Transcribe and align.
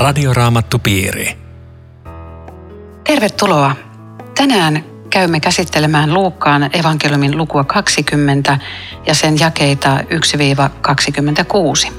Radioraamattupiiri. 0.00 1.36
Tervetuloa. 3.04 3.76
Tänään 4.36 4.84
käymme 5.10 5.40
käsittelemään 5.40 6.14
Luukkaan 6.14 6.70
evankeliumin 6.72 7.36
lukua 7.36 7.64
20 7.64 8.58
ja 9.06 9.14
sen 9.14 9.38
jakeita 9.40 9.98
1-26. 11.88 11.92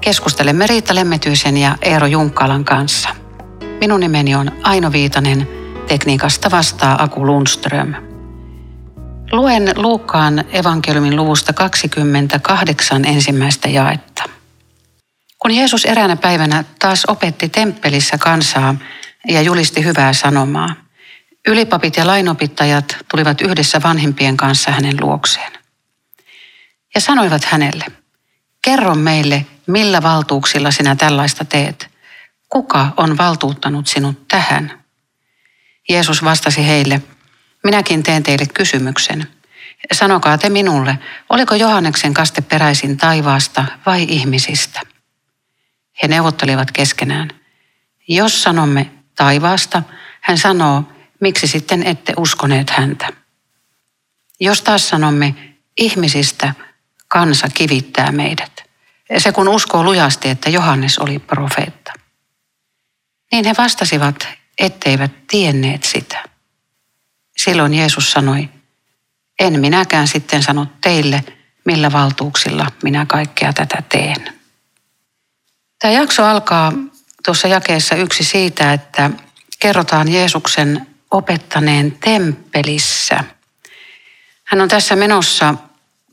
Keskustelemme 0.00 0.66
Riitta 0.66 0.94
Lemmetyisen 0.94 1.56
ja 1.56 1.76
Eero 1.82 2.06
Junkkalan 2.06 2.64
kanssa. 2.64 3.08
Minun 3.80 4.00
nimeni 4.00 4.34
on 4.34 4.52
Aino 4.62 4.92
Viitanen, 4.92 5.48
tekniikasta 5.88 6.50
vastaa 6.50 7.02
Aku 7.02 7.26
Lundström. 7.26 7.94
Luen 9.32 9.72
Luukkaan 9.76 10.44
evankeliumin 10.52 11.16
luvusta 11.16 11.52
28 11.52 13.04
ensimmäistä 13.04 13.68
jaetta. 13.68 14.39
Kun 15.40 15.54
Jeesus 15.54 15.84
eräänä 15.84 16.16
päivänä 16.16 16.64
taas 16.78 17.04
opetti 17.08 17.48
temppelissä 17.48 18.18
kansaa 18.18 18.74
ja 19.28 19.42
julisti 19.42 19.84
hyvää 19.84 20.12
sanomaa, 20.12 20.74
ylipapit 21.48 21.96
ja 21.96 22.06
lainopittajat 22.06 22.96
tulivat 23.10 23.40
yhdessä 23.40 23.82
vanhempien 23.82 24.36
kanssa 24.36 24.70
hänen 24.70 24.96
luokseen. 25.00 25.52
Ja 26.94 27.00
sanoivat 27.00 27.44
hänelle, 27.44 27.84
kerro 28.62 28.94
meille, 28.94 29.46
millä 29.66 30.02
valtuuksilla 30.02 30.70
sinä 30.70 30.96
tällaista 30.96 31.44
teet. 31.44 31.90
Kuka 32.48 32.92
on 32.96 33.18
valtuuttanut 33.18 33.86
sinut 33.86 34.28
tähän? 34.28 34.84
Jeesus 35.88 36.24
vastasi 36.24 36.66
heille, 36.66 37.02
minäkin 37.64 38.02
teen 38.02 38.22
teille 38.22 38.46
kysymyksen. 38.54 39.28
Sanokaa 39.92 40.38
te 40.38 40.48
minulle, 40.48 40.98
oliko 41.28 41.54
Johanneksen 41.54 42.14
kaste 42.14 42.40
peräisin 42.40 42.96
taivaasta 42.96 43.64
vai 43.86 44.06
ihmisistä? 44.08 44.80
He 46.02 46.08
neuvottelivat 46.08 46.70
keskenään. 46.70 47.30
Jos 48.08 48.42
sanomme 48.42 48.90
taivaasta, 49.16 49.82
hän 50.20 50.38
sanoo, 50.38 50.84
miksi 51.20 51.46
sitten 51.46 51.82
ette 51.82 52.12
uskoneet 52.16 52.70
häntä? 52.70 53.08
Jos 54.40 54.62
taas 54.62 54.88
sanomme 54.88 55.34
ihmisistä, 55.78 56.54
kansa 57.08 57.48
kivittää 57.54 58.12
meidät. 58.12 58.62
Se 59.18 59.32
kun 59.32 59.48
uskoo 59.48 59.84
lujasti, 59.84 60.28
että 60.28 60.50
Johannes 60.50 60.98
oli 60.98 61.18
profeetta. 61.18 61.92
Niin 63.32 63.44
he 63.44 63.54
vastasivat, 63.58 64.28
etteivät 64.58 65.26
tienneet 65.26 65.82
sitä. 65.84 66.24
Silloin 67.36 67.74
Jeesus 67.74 68.12
sanoi, 68.12 68.48
en 69.40 69.60
minäkään 69.60 70.08
sitten 70.08 70.42
sano 70.42 70.66
teille, 70.80 71.24
millä 71.64 71.92
valtuuksilla 71.92 72.66
minä 72.82 73.06
kaikkea 73.06 73.52
tätä 73.52 73.82
teen. 73.88 74.39
Tämä 75.80 75.94
jakso 75.94 76.24
alkaa 76.24 76.72
tuossa 77.24 77.48
jakeessa 77.48 77.94
yksi 77.94 78.24
siitä, 78.24 78.72
että 78.72 79.10
kerrotaan 79.58 80.12
Jeesuksen 80.12 80.86
opettaneen 81.10 81.92
temppelissä. 81.92 83.24
Hän 84.44 84.60
on 84.60 84.68
tässä 84.68 84.96
menossa 84.96 85.54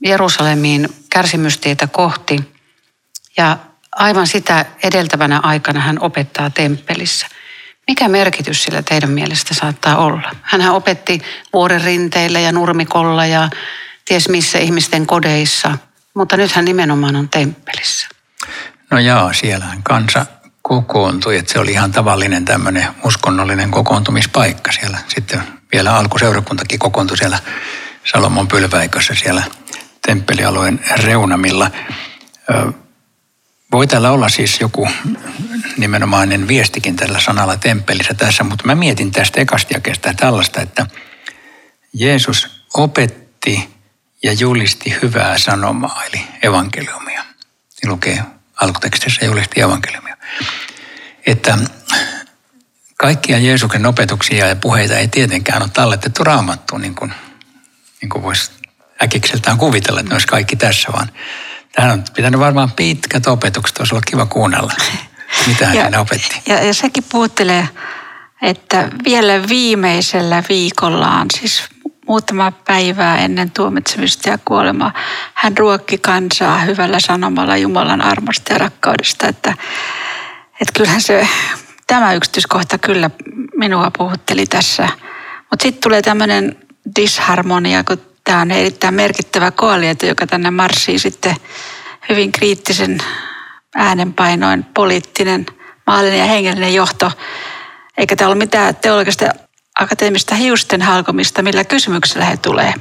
Jerusalemiin 0.05 0.89
kärsimystietä 1.09 1.87
kohti 1.87 2.53
ja 3.37 3.57
aivan 3.95 4.27
sitä 4.27 4.65
edeltävänä 4.83 5.39
aikana 5.43 5.79
hän 5.79 5.99
opettaa 5.99 6.49
temppelissä. 6.49 7.27
Mikä 7.87 8.07
merkitys 8.07 8.63
sillä 8.63 8.81
teidän 8.81 9.09
mielestä 9.09 9.53
saattaa 9.53 9.97
olla? 9.97 10.31
Hän 10.41 10.71
opetti 10.71 11.21
vuoren 11.53 11.83
rinteillä 11.83 12.39
ja 12.39 12.51
nurmikolla 12.51 13.25
ja 13.25 13.49
ties 14.05 14.29
missä 14.29 14.59
ihmisten 14.59 15.07
kodeissa, 15.07 15.77
mutta 16.13 16.37
nyt 16.37 16.51
hän 16.51 16.65
nimenomaan 16.65 17.15
on 17.15 17.29
temppelissä. 17.29 18.16
No 18.91 18.99
joo, 18.99 19.33
siellähän 19.33 19.83
kansa 19.83 20.25
kokoontui, 20.61 21.37
että 21.37 21.53
se 21.53 21.59
oli 21.59 21.71
ihan 21.71 21.91
tavallinen 21.91 22.45
tämmöinen 22.45 22.87
uskonnollinen 23.03 23.71
kokoontumispaikka 23.71 24.71
siellä. 24.71 24.97
Sitten 25.07 25.43
vielä 25.73 25.95
alkuseurakuntakin 25.95 26.79
kokoontui 26.79 27.17
siellä 27.17 27.39
Salomon 28.11 28.47
pylväikössä 28.47 29.15
siellä 29.15 29.43
temppelialueen 30.07 30.79
reunamilla. 31.03 31.71
Voi 33.71 33.87
täällä 33.87 34.11
olla 34.11 34.29
siis 34.29 34.59
joku 34.61 34.89
nimenomainen 35.77 36.47
viestikin 36.47 36.95
tällä 36.95 37.19
sanalla 37.19 37.57
temppelissä 37.57 38.13
tässä, 38.13 38.43
mutta 38.43 38.65
mä 38.65 38.75
mietin 38.75 39.11
tästä 39.11 39.41
ekasta 39.41 39.73
jakeesta 39.73 40.13
tällaista, 40.13 40.61
että 40.61 40.85
Jeesus 41.93 42.63
opetti 42.73 43.69
ja 44.23 44.33
julisti 44.33 44.95
hyvää 45.01 45.37
sanomaa, 45.37 46.03
eli 46.03 46.27
evankeliumia. 46.43 47.23
Se 47.69 47.87
lukee 47.87 48.23
alkutekstissä 48.61 49.25
julisti 49.25 49.61
evankeliumia. 49.61 50.17
Että 51.25 51.57
kaikkia 52.97 53.37
Jeesuksen 53.37 53.85
opetuksia 53.85 54.47
ja 54.47 54.55
puheita 54.55 54.97
ei 54.97 55.07
tietenkään 55.07 55.61
ole 55.61 55.69
talletettu 55.73 56.23
raamattuun, 56.23 56.81
niin 56.81 56.95
kuin, 56.95 57.13
niin 58.01 58.09
kuin 58.09 58.23
voisi 58.23 58.51
äkikseltään 59.03 59.57
kuvitella, 59.57 59.99
että 59.99 60.09
ne 60.09 60.15
olisi 60.15 60.27
kaikki 60.27 60.55
tässä, 60.55 60.89
vaan 60.93 61.11
tähän 61.71 61.91
on 61.91 62.03
pitänyt 62.15 62.39
varmaan 62.39 62.71
pitkät 62.71 63.27
opetukset, 63.27 63.77
olisi 63.77 63.93
ollut 63.93 64.05
kiva 64.05 64.25
kuunnella, 64.25 64.73
mitä 65.47 65.65
hän 65.65 65.93
ja, 65.93 65.99
opetti. 65.99 66.41
Ja, 66.45 66.63
ja 66.63 66.73
sekin 66.73 67.03
puuttelee, 67.11 67.69
että 68.41 68.89
vielä 69.03 69.47
viimeisellä 69.47 70.43
viikollaan, 70.49 71.27
siis 71.39 71.63
muutama 72.07 72.51
päivää 72.51 73.17
ennen 73.17 73.51
tuomitsemista 73.51 74.29
ja 74.29 74.37
kuolemaa, 74.45 74.93
hän 75.33 75.57
ruokki 75.57 75.97
kansaa 75.97 76.59
hyvällä 76.59 76.99
sanomalla 76.99 77.57
Jumalan 77.57 78.01
armosta 78.01 78.53
ja 78.53 78.57
rakkaudesta. 78.59 79.27
Että, 79.27 79.53
että 80.61 80.73
kyllähän 80.77 81.01
se, 81.01 81.27
tämä 81.87 82.13
yksityiskohta 82.13 82.77
kyllä 82.77 83.09
minua 83.55 83.91
puhutteli 83.97 84.45
tässä. 84.45 84.89
Mutta 85.49 85.63
sitten 85.63 85.81
tulee 85.83 86.01
tämmöinen 86.01 86.55
disharmonia, 86.95 87.83
kun 87.83 88.01
tämä 88.23 88.41
on 88.41 88.51
erittäin 88.51 88.93
merkittävä 88.93 89.51
koalioito, 89.51 90.05
joka 90.05 90.27
tänne 90.27 90.51
marssii 90.51 90.99
sitten 90.99 91.35
hyvin 92.09 92.31
kriittisen 92.31 92.97
äänenpainoin 93.75 94.63
poliittinen, 94.63 95.45
maallinen 95.87 96.19
ja 96.19 96.25
hengellinen 96.25 96.73
johto. 96.73 97.11
Eikä 97.97 98.15
täällä 98.15 98.33
ole 98.33 98.37
mitään 98.37 98.75
teologista 98.75 99.25
akateemista 99.79 100.35
hiusten 100.35 100.81
halkomista, 100.81 101.41
millä 101.41 101.63
kysymyksellä 101.63 102.25
he 102.25 102.37
tulee. 102.37 102.73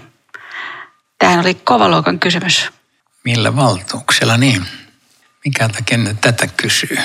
Tämähän 1.19 1.41
oli 1.41 1.55
kovaluokan 1.55 2.19
kysymys. 2.19 2.71
Millä 3.25 3.57
valtuuksella 3.57 4.37
niin? 4.37 4.67
Mikä 5.45 5.69
takia 5.69 5.99
ne 5.99 6.17
tätä 6.21 6.47
kysyy? 6.47 6.99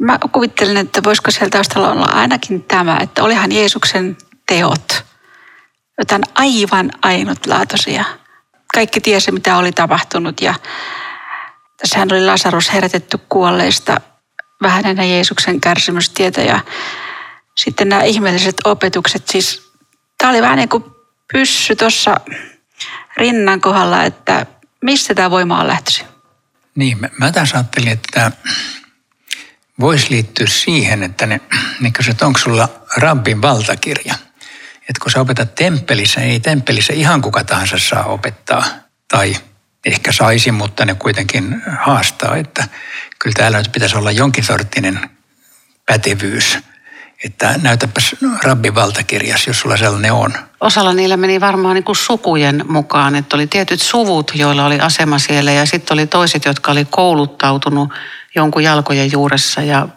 Mä 0.00 0.18
kuvittelen, 0.32 0.76
että 0.76 1.02
voisiko 1.04 1.30
siellä 1.30 1.50
taustalla 1.50 1.92
olla 1.92 2.08
ainakin 2.12 2.62
tämä, 2.62 2.98
että 3.00 3.22
olihan 3.22 3.52
Jeesuksen 3.52 4.16
teot 4.46 5.04
jotain 5.98 6.22
aivan 6.34 6.90
ainutlaatuisia. 7.02 8.04
Kaikki 8.74 9.00
tiesi, 9.00 9.32
mitä 9.32 9.56
oli 9.56 9.72
tapahtunut 9.72 10.40
ja 10.40 10.54
tässähän 11.76 12.08
oli 12.12 12.24
Lasarus 12.24 12.72
herätetty 12.72 13.18
kuolleista 13.28 14.00
vähän 14.62 14.86
ennen 14.86 15.10
Jeesuksen 15.10 15.60
kärsimystietä 15.60 16.40
ja 16.40 16.60
sitten 17.58 17.88
nämä 17.88 18.02
ihmeelliset 18.02 18.56
opetukset. 18.64 19.28
Siis 19.28 19.72
tämä 20.18 20.30
oli 20.30 20.42
vähän 20.42 20.56
niin 20.56 20.68
kuin 20.68 20.84
pyssy 21.32 21.76
tuossa 21.76 22.20
rinnan 23.16 23.60
kohdalla, 23.60 24.04
että 24.04 24.46
mistä 24.82 25.14
tämä 25.14 25.30
voima 25.30 25.60
on 25.60 25.66
lähtöisin? 25.66 26.06
Niin, 26.74 27.00
mä, 27.00 27.08
mä 27.18 27.32
tässä 27.32 27.56
ajattelin, 27.56 27.88
että 27.88 28.32
voisi 29.80 30.10
liittyä 30.10 30.46
siihen, 30.46 31.02
että 31.02 31.26
ne, 31.26 31.40
ne 31.80 31.92
että 32.10 32.26
onko 32.26 32.38
sulla 32.38 32.68
rabbin 32.96 33.42
valtakirja. 33.42 34.14
Että 34.88 35.00
kun 35.02 35.10
sä 35.10 35.20
opetat 35.20 35.54
temppelissä, 35.54 36.20
ei 36.20 36.40
temppelissä 36.40 36.92
ihan 36.92 37.22
kuka 37.22 37.44
tahansa 37.44 37.78
saa 37.78 38.04
opettaa. 38.04 38.64
Tai 39.08 39.36
ehkä 39.84 40.12
saisi, 40.12 40.52
mutta 40.52 40.84
ne 40.84 40.94
kuitenkin 40.94 41.62
haastaa, 41.78 42.36
että 42.36 42.68
kyllä 43.18 43.34
täällä 43.34 43.58
nyt 43.58 43.72
pitäisi 43.72 43.96
olla 43.96 44.10
jonkin 44.10 44.44
sorttinen 44.44 45.10
pätevyys– 45.86 46.58
että 47.24 47.54
näytäpäs 47.62 48.16
rabbin 48.42 48.74
valtakirjas, 48.74 49.46
jos 49.46 49.60
sulla 49.60 49.76
sellainen 49.76 50.12
on. 50.12 50.32
Osalla 50.60 50.92
niillä 50.92 51.16
meni 51.16 51.40
varmaan 51.40 51.74
niin 51.74 51.84
kuin 51.84 51.96
sukujen 51.96 52.64
mukaan, 52.68 53.16
että 53.16 53.36
oli 53.36 53.46
tietyt 53.46 53.82
suvut, 53.82 54.32
joilla 54.34 54.66
oli 54.66 54.80
asema 54.80 55.18
siellä 55.18 55.52
ja 55.52 55.66
sitten 55.66 55.94
oli 55.94 56.06
toiset, 56.06 56.44
jotka 56.44 56.72
oli 56.72 56.84
kouluttautunut 56.84 57.88
jonkun 58.34 58.62
jalkojen 58.62 59.12
juuressa 59.12 59.62
ja 59.62 59.88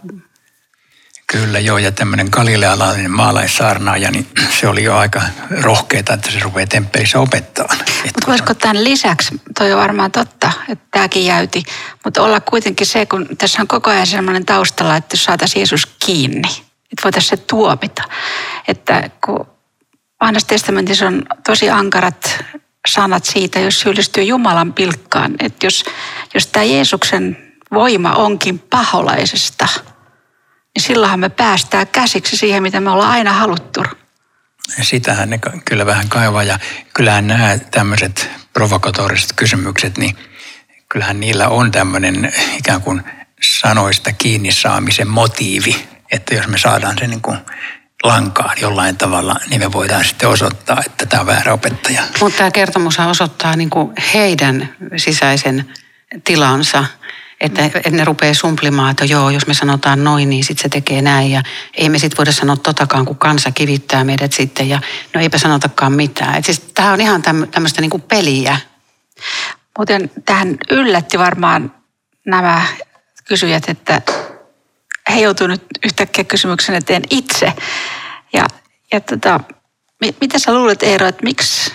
Kyllä 1.31 1.60
joo, 1.60 1.77
ja 1.77 1.92
tämmöinen 1.92 2.27
galilealainen 2.31 3.12
maalaissaarnaaja, 3.12 4.12
niin 4.12 4.27
se 4.60 4.68
oli 4.68 4.83
jo 4.83 4.98
aika 4.98 5.21
rohkeeta, 5.62 6.13
että 6.13 6.31
se 6.31 6.39
rupeaa 6.39 6.68
temppelissä 6.68 7.19
opettaa. 7.19 7.68
Mutta 8.04 8.27
voisiko 8.27 8.54
tämän 8.54 8.83
lisäksi, 8.83 9.42
toi 9.57 9.74
on 9.74 9.80
varmaan 9.80 10.12
totta, 10.12 10.51
että 10.69 10.86
tämäkin 10.92 11.25
jäyti, 11.25 11.63
mutta 12.04 12.21
olla 12.21 12.39
kuitenkin 12.39 12.88
se, 12.88 13.06
kun 13.06 13.27
tässä 13.38 13.62
on 13.62 13.68
koko 13.68 13.89
ajan 13.89 14.07
sellainen 14.07 14.45
taustalla, 14.45 14.95
että 14.95 15.13
jos 15.13 15.24
saataisiin 15.24 15.60
Jeesus 15.60 15.86
kiinni– 16.06 16.50
että 16.91 17.03
voitaisiin 17.03 17.30
se 17.30 17.38
tuomita. 17.38 18.03
Että 18.68 19.09
kun 19.25 19.47
vanhassa 20.21 20.47
testamentissa 20.47 21.07
on 21.07 21.25
tosi 21.45 21.69
ankarat 21.69 22.45
sanat 22.88 23.25
siitä, 23.25 23.59
jos 23.59 23.80
syyllistyy 23.80 24.24
Jumalan 24.24 24.74
pilkkaan. 24.74 25.36
Että 25.39 25.65
jos, 25.65 25.86
jos 26.33 26.47
tämä 26.47 26.63
Jeesuksen 26.63 27.53
voima 27.71 28.12
onkin 28.12 28.59
paholaisesta, 28.59 29.68
niin 30.75 30.83
silloinhan 30.83 31.19
me 31.19 31.30
päästään 31.30 31.88
käsiksi 31.88 32.38
siihen, 32.38 32.63
mitä 32.63 32.81
me 32.81 32.89
ollaan 32.89 33.12
aina 33.12 33.33
haluttu. 33.33 33.83
Sitähän 34.81 35.30
ne 35.30 35.39
kyllä 35.65 35.85
vähän 35.85 36.09
kaivaa 36.09 36.44
ja 36.44 36.59
kyllähän 36.94 37.27
nämä 37.27 37.57
tämmöiset 37.71 38.30
provokatoriset 38.53 39.33
kysymykset, 39.35 39.97
niin 39.97 40.15
kyllähän 40.89 41.19
niillä 41.19 41.47
on 41.47 41.71
tämmöinen 41.71 42.33
ikään 42.57 42.81
kuin 42.81 43.03
sanoista 43.42 44.13
kiinni 44.13 44.51
saamisen 44.51 45.07
motiivi, 45.07 45.88
että 46.11 46.35
jos 46.35 46.47
me 46.47 46.57
saadaan 46.57 46.97
se 47.00 47.07
niin 47.07 47.21
kuin 47.21 47.38
lankaan 48.03 48.57
jollain 48.61 48.97
tavalla, 48.97 49.35
niin 49.50 49.61
me 49.61 49.71
voidaan 49.71 50.06
sitten 50.06 50.29
osoittaa, 50.29 50.83
että 50.85 51.06
tämä 51.06 51.21
on 51.21 51.27
väärä 51.27 51.53
opettaja. 51.53 52.03
Mutta 52.19 52.38
tämä 52.38 52.51
kertomus 52.51 53.00
osoittaa 53.00 53.56
niin 53.56 53.69
kuin 53.69 53.94
heidän 54.13 54.75
sisäisen 54.97 55.73
tilansa, 56.23 56.85
että, 57.41 57.65
että 57.65 57.89
ne 57.89 58.06
rupeaa 58.06 58.33
sumplimaan, 58.33 58.91
että 58.91 59.06
joo, 59.06 59.29
jos 59.29 59.47
me 59.47 59.53
sanotaan 59.53 60.03
noin, 60.03 60.29
niin 60.29 60.44
sitten 60.44 60.61
se 60.61 60.69
tekee 60.69 61.01
näin. 61.01 61.31
Ja 61.31 61.44
ei 61.73 61.89
me 61.89 62.00
sitten 62.00 62.17
voida 62.17 62.31
sanoa 62.31 62.57
totakaan, 62.57 63.06
kun 63.06 63.17
kansa 63.17 63.51
kivittää 63.51 64.03
meidät 64.03 64.33
sitten. 64.33 64.69
Ja 64.69 64.81
no 65.13 65.21
eipä 65.21 65.38
sanotakaan 65.38 65.94
mitään. 65.94 66.35
Et 66.35 66.45
siis 66.45 66.59
tämä 66.59 66.94
on 66.94 67.01
ihan 67.01 67.21
tämmöistä 67.51 67.81
niin 67.81 67.89
kuin 67.89 68.01
peliä. 68.01 68.57
Muuten 69.77 70.11
tähän 70.25 70.57
yllätti 70.69 71.19
varmaan 71.19 71.73
nämä 72.25 72.65
kysyjät, 73.25 73.69
että 73.69 74.01
he 75.09 75.21
joutuivat 75.21 75.51
nyt 75.51 75.67
yhtäkkiä 75.85 76.23
kysymyksen 76.23 76.75
eteen 76.75 77.03
itse. 77.09 77.53
Ja, 78.33 78.45
ja 78.91 79.01
tota, 79.01 79.39
mitä 80.21 80.39
sä 80.39 80.53
luulet 80.53 80.83
Eero, 80.83 81.07
että 81.07 81.23
miksi, 81.23 81.73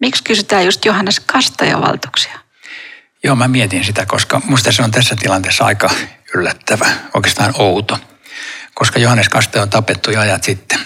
miksi 0.00 0.22
kysytään 0.22 0.64
just 0.64 0.84
Johannes 0.84 1.20
Kastajavaltuksia? 1.20 2.38
Joo, 3.24 3.36
mä 3.36 3.48
mietin 3.48 3.84
sitä, 3.84 4.06
koska 4.06 4.40
musta 4.44 4.72
se 4.72 4.82
on 4.82 4.90
tässä 4.90 5.16
tilanteessa 5.16 5.64
aika 5.64 5.90
yllättävä, 6.34 6.86
oikeastaan 7.14 7.54
outo. 7.58 7.98
Koska 8.74 8.98
Johannes 8.98 9.28
Kastaja 9.28 9.62
on 9.62 9.70
tapettu 9.70 10.10
jo 10.10 10.20
ajat 10.20 10.44
sitten. 10.44 10.78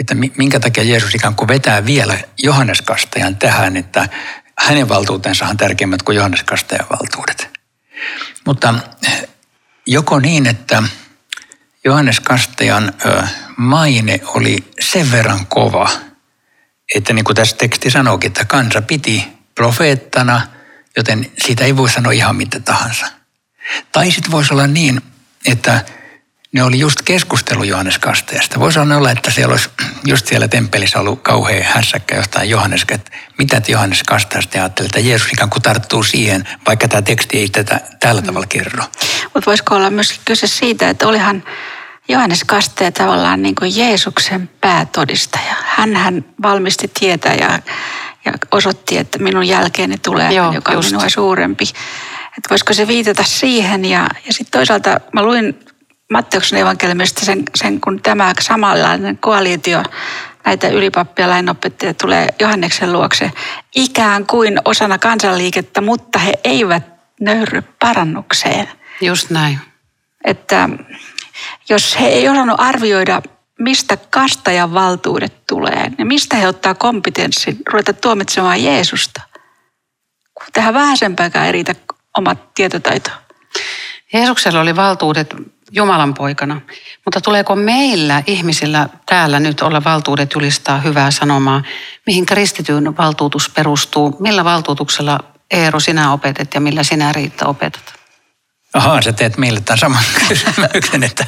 Että 0.00 0.14
minkä 0.14 0.60
takia 0.60 0.84
Jeesus 0.84 1.14
ikään 1.14 1.34
kuin 1.34 1.48
vetää 1.48 1.86
vielä 1.86 2.18
Johannes 2.38 2.82
Kastajan 2.82 3.36
tähän, 3.36 3.76
että 3.76 4.08
hänen 4.58 4.88
valtuutensa 4.88 5.46
on 5.46 5.56
tärkeimmät 5.56 6.02
kuin 6.02 6.16
Johannes 6.16 6.42
Kastajan 6.42 6.86
valtuudet. 6.90 7.48
Mutta 8.46 8.74
joko 9.90 10.20
niin, 10.20 10.46
että 10.46 10.82
Johannes 11.84 12.20
Kastajan 12.20 12.92
maine 13.56 14.20
oli 14.24 14.56
sen 14.80 15.12
verran 15.12 15.46
kova, 15.46 15.90
että 16.94 17.12
niin 17.12 17.24
kuin 17.24 17.36
tässä 17.36 17.56
teksti 17.56 17.90
sanookin, 17.90 18.28
että 18.28 18.44
kansa 18.44 18.82
piti 18.82 19.28
profeettana, 19.54 20.46
joten 20.96 21.30
siitä 21.44 21.64
ei 21.64 21.76
voi 21.76 21.90
sanoa 21.90 22.12
ihan 22.12 22.36
mitä 22.36 22.60
tahansa. 22.60 23.06
Tai 23.92 24.10
sitten 24.10 24.30
voisi 24.30 24.54
olla 24.54 24.66
niin, 24.66 25.00
että 25.46 25.84
ne 26.52 26.62
oli 26.62 26.78
just 26.78 27.02
keskustelu 27.02 27.64
Johannes 27.64 27.98
Kastajasta. 27.98 28.60
Voisi 28.60 28.78
olla, 28.78 29.10
että 29.10 29.30
siellä 29.30 29.52
olisi 29.52 29.70
just 30.06 30.26
siellä 30.26 30.48
temppelissä 30.48 31.00
ollut 31.00 31.22
kauhean 31.22 31.62
hässäkkä 31.62 32.16
jostain 32.16 32.50
Johannes, 32.50 32.86
että 32.88 33.10
mitä 33.38 33.60
te 33.60 33.72
Johannes 33.72 34.02
Kastajasta 34.02 34.58
ajattelee, 34.58 34.86
että 34.86 35.00
Jeesus 35.00 35.32
ikään 35.32 35.50
kuin 35.50 35.62
tarttuu 35.62 36.02
siihen, 36.02 36.48
vaikka 36.66 36.88
tämä 36.88 37.02
teksti 37.02 37.38
ei 37.38 37.48
tätä 37.48 37.80
tällä 38.00 38.22
tavalla 38.22 38.46
kerro. 38.46 38.84
Mutta 39.34 39.46
voisiko 39.46 39.74
olla 39.74 39.90
myös 39.90 40.20
kyse 40.24 40.46
siitä, 40.46 40.88
että 40.88 41.08
olihan 41.08 41.42
Johannes 42.08 42.44
Kastaja 42.44 42.92
tavallaan 42.92 43.42
niin 43.42 43.54
kuin 43.54 43.76
Jeesuksen 43.76 44.50
päätodistaja. 44.60 45.54
hän 45.94 46.24
valmisti 46.42 46.90
tietä 47.00 47.28
ja, 47.28 47.58
ja 48.24 48.32
osoitti, 48.50 48.98
että 48.98 49.18
minun 49.18 49.48
jälkeeni 49.48 49.98
tulee, 49.98 50.32
Joo, 50.32 50.52
joka 50.52 50.72
on 50.72 50.84
minua 50.84 51.08
suurempi. 51.08 51.64
Että 52.38 52.50
voisiko 52.50 52.74
se 52.74 52.88
viitata 52.88 53.22
siihen 53.24 53.84
ja, 53.84 54.08
ja 54.26 54.32
sitten 54.32 54.58
toisaalta 54.58 55.00
mä 55.12 55.22
luin 55.22 55.58
Matteuksen 56.10 56.58
evankeliumista 56.58 57.24
sen, 57.24 57.42
sen, 57.54 57.80
kun 57.80 58.02
tämä 58.02 58.32
samanlainen 58.40 59.18
koalitio 59.18 59.82
näitä 60.44 60.68
ylipappia 60.68 61.28
lainopettajia 61.28 61.94
tulee 61.94 62.28
Johanneksen 62.40 62.92
luokse 62.92 63.30
ikään 63.74 64.26
kuin 64.26 64.60
osana 64.64 64.98
kansanliikettä, 64.98 65.80
mutta 65.80 66.18
he 66.18 66.32
eivät 66.44 66.82
nöyry 67.20 67.62
parannukseen. 67.80 68.68
Just 69.00 69.30
näin. 69.30 69.58
Että 70.24 70.68
jos 71.68 72.00
he 72.00 72.06
ei 72.06 72.28
osannut 72.28 72.60
arvioida, 72.60 73.22
mistä 73.58 73.96
kastajan 73.96 74.74
valtuudet 74.74 75.46
tulee, 75.46 75.90
niin 75.98 76.06
mistä 76.06 76.36
he 76.36 76.48
ottaa 76.48 76.74
kompetenssin 76.74 77.58
ruveta 77.72 77.92
tuomitsemaan 77.92 78.64
Jeesusta? 78.64 79.20
Kun 80.34 80.46
tähän 80.52 80.74
vähäisempääkään 80.74 81.46
ei 81.46 81.52
riitä 81.52 81.74
omat 82.18 82.54
tietotaito. 82.54 83.10
Jeesuksella 84.12 84.60
oli 84.60 84.76
valtuudet 84.76 85.34
Jumalan 85.72 86.14
poikana. 86.14 86.60
Mutta 87.04 87.20
tuleeko 87.20 87.56
meillä 87.56 88.22
ihmisillä 88.26 88.88
täällä 89.06 89.40
nyt 89.40 89.60
olla 89.60 89.84
valtuudet 89.84 90.34
julistaa 90.34 90.78
hyvää 90.78 91.10
sanomaa, 91.10 91.62
mihin 92.06 92.26
kristityn 92.26 92.96
valtuutus 92.96 93.48
perustuu? 93.48 94.16
Millä 94.20 94.44
valtuutuksella 94.44 95.20
Eero 95.50 95.80
sinä 95.80 96.12
opetet 96.12 96.54
ja 96.54 96.60
millä 96.60 96.82
sinä 96.82 97.12
Riitta 97.12 97.46
opetat? 97.46 98.00
Ahaa, 98.74 99.02
sä 99.02 99.12
teet 99.12 99.36
meille 99.38 99.60
tämän 99.60 99.78
saman 99.78 100.04
kysymyksen, 100.28 101.02
että 101.02 101.26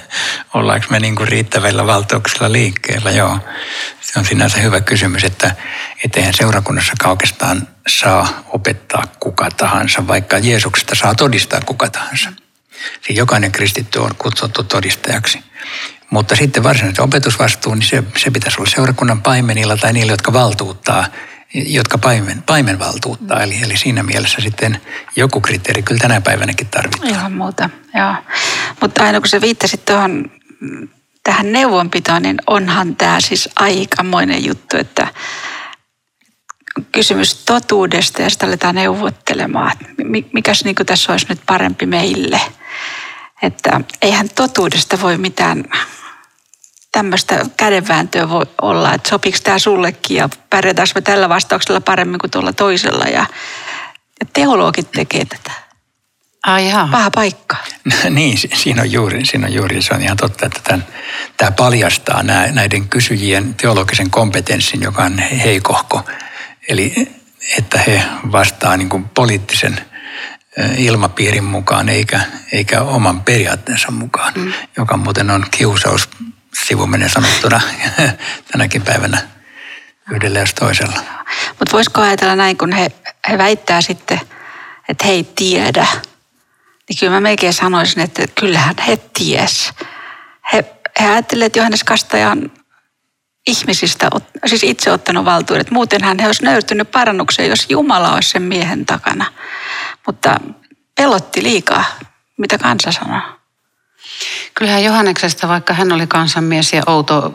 ollaanko 0.55 0.87
me 0.91 1.01
niin 1.01 1.17
kuin 1.17 1.29
riittävillä 1.29 1.87
valtuuksilla 1.87 2.53
liikkeellä. 2.53 3.11
Joo, 3.11 3.39
se 4.01 4.19
on 4.19 4.25
sinänsä 4.25 4.59
hyvä 4.59 4.81
kysymys, 4.81 5.25
että 5.25 5.55
eihän 6.17 6.35
seurakunnassa 6.35 6.93
oikeastaan 7.05 7.69
saa 7.89 8.43
opettaa 8.49 9.05
kuka 9.21 9.51
tahansa, 9.51 10.07
vaikka 10.07 10.39
Jeesuksesta 10.39 10.95
saa 10.95 11.15
todistaa 11.15 11.61
kuka 11.67 11.91
tahansa. 11.91 12.42
Siis 13.07 13.19
jokainen 13.19 13.53
kristitty 13.53 13.99
on 13.99 14.11
kutsuttu 14.19 14.63
todistajaksi. 14.63 15.39
Mutta 16.11 16.37
sitten 16.37 16.63
varsinainen 16.63 17.03
opetusvastuu, 17.03 17.75
niin 17.75 17.89
se, 17.89 18.03
se 18.17 18.31
pitäisi 18.31 18.61
olla 18.61 18.71
seurakunnan 18.71 19.23
paimenilla 19.23 19.77
tai 19.77 19.93
niillä, 19.93 20.13
jotka 20.13 20.33
valtuuttaa, 20.33 21.07
jotka 21.55 21.99
paimen, 21.99 22.43
paimen 22.43 22.79
valtuuttaa. 22.79 23.43
Eli, 23.43 23.59
eli 23.63 23.77
siinä 23.77 24.03
mielessä 24.03 24.41
sitten 24.41 24.81
joku 25.17 25.41
kriteeri 25.41 25.83
kyllä 25.83 25.99
tänä 25.99 26.21
päivänäkin 26.21 26.67
tarvitaan. 26.67 27.09
Ihan 27.09 27.33
muuta, 27.33 27.71
joo. 27.95 28.15
Mutta 28.81 29.05
aina 29.05 29.21
kun 29.21 29.29
se 29.29 29.41
viittasit 29.41 29.85
tuohon 29.85 30.31
tähän 31.23 31.53
neuvonpitoon, 31.53 32.23
niin 32.23 32.39
onhan 32.47 32.97
tämä 32.97 33.21
siis 33.21 33.49
aikamoinen 33.57 34.45
juttu, 34.45 34.77
että 34.77 35.07
kysymys 36.93 37.35
totuudesta 37.35 38.23
ja 38.23 38.31
sitä 38.31 38.47
aletaan 38.47 38.75
neuvottelemaan. 38.75 39.77
Mikäs 40.33 40.65
niin 40.65 40.77
tässä 40.87 41.13
olisi 41.13 41.27
nyt 41.29 41.41
parempi 41.47 41.87
meille? 41.87 42.41
Että 43.43 43.81
eihän 44.03 44.29
totuudesta 44.35 45.01
voi 45.01 45.19
mitään 45.19 45.65
tämmöistä 46.93 47.47
kädenvääntöä 47.57 48.29
voi 48.29 48.47
olla, 48.63 48.95
että 48.95 49.09
sopiiko 49.09 49.39
tämä 49.43 49.59
sullekin 49.59 50.17
ja 50.17 50.29
pärjätäänkö 50.51 50.93
me 50.95 51.01
tällä 51.01 51.29
vastauksella 51.29 51.81
paremmin 51.81 52.19
kuin 52.19 52.31
tuolla 52.31 52.53
toisella. 52.53 53.05
Ja, 53.05 53.27
ja 54.21 54.27
teologit 54.33 54.91
tekee 54.91 55.25
tätä. 55.25 55.53
Ai 56.47 56.69
jaa. 56.69 56.89
Paha 56.93 57.11
paikka. 57.11 57.57
niin, 58.11 58.39
siinä 58.39 58.83
on, 58.83 58.93
juuri, 58.93 59.25
siinä 59.25 59.47
on 59.47 59.55
juuri, 59.55 59.83
se 59.83 59.95
on 59.95 60.03
ihan 60.03 60.17
totta, 60.17 60.47
että 60.47 60.61
tämän, 60.65 60.87
tämä 61.37 61.51
paljastaa 61.51 62.23
näiden 62.53 62.89
kysyjien 62.89 63.55
teologisen 63.55 64.11
kompetenssin, 64.11 64.83
joka 64.83 65.03
on 65.03 65.19
heikohko. 65.19 66.03
Eli 66.69 66.95
että 67.59 67.79
he 67.79 68.03
vastaa 68.33 68.77
niin 68.77 68.89
kuin 68.89 69.05
poliittisen 69.05 69.81
ilmapiirin 70.77 71.45
mukaan 71.45 71.89
eikä, 71.89 72.21
eikä 72.53 72.83
oman 72.83 73.21
periaatteensa 73.21 73.91
mukaan, 73.91 74.33
mm. 74.37 74.53
joka 74.77 74.97
muuten 74.97 75.31
on 75.31 75.47
kiusaus 75.51 76.09
sivuminen 76.67 77.11
sanottuna 77.11 77.61
tänäkin 78.53 78.83
päivänä 78.83 79.19
yhdellä 80.13 80.39
jos 80.39 80.55
toisella. 80.55 81.01
Mutta 81.49 81.73
voisiko 81.73 82.01
ajatella 82.01 82.37
näin, 82.37 82.59
kun 82.59 82.73
he, 82.73 82.93
he 83.31 83.39
väittää 83.39 83.81
sitten, 83.81 84.21
että 84.89 85.07
he 85.07 85.13
ei 85.13 85.25
tiedä, 85.25 85.87
niin 86.89 86.99
kyllä 87.01 87.13
mä 87.13 87.21
melkein 87.21 87.53
sanoisin, 87.53 88.01
että 88.01 88.23
kyllähän 88.41 88.75
he 88.87 88.97
ties. 88.97 89.71
He, 90.53 90.65
he 91.01 91.09
ajattelevat, 91.09 91.47
että 91.47 91.59
Johannes 91.59 91.85
Kastaja 91.85 92.31
on 92.31 92.53
ihmisistä, 93.47 94.11
siis 94.47 94.65
itse 94.65 94.93
ottanut 94.93 95.25
valtuudet. 95.25 95.71
Muutenhan 95.71 96.19
he 96.19 96.27
olisi 96.27 96.45
nöyrtynyt 96.45 96.91
parannukseen, 96.91 97.49
jos 97.49 97.67
Jumala 97.69 98.15
olisi 98.15 98.31
sen 98.31 98.43
miehen 98.43 98.87
takana. 98.87 99.25
Mutta 100.07 100.41
pelotti 100.97 101.43
liikaa, 101.43 101.85
mitä 102.39 102.59
kansa 102.59 102.93
sanoo. 102.93 103.21
Kyllähän 104.55 104.85
Johanneksesta, 104.85 105.49
vaikka 105.49 105.75
hän 105.75 105.93
oli 105.93 106.07
kansanmies 106.07 106.73
ja 106.73 106.83
outo 106.87 107.33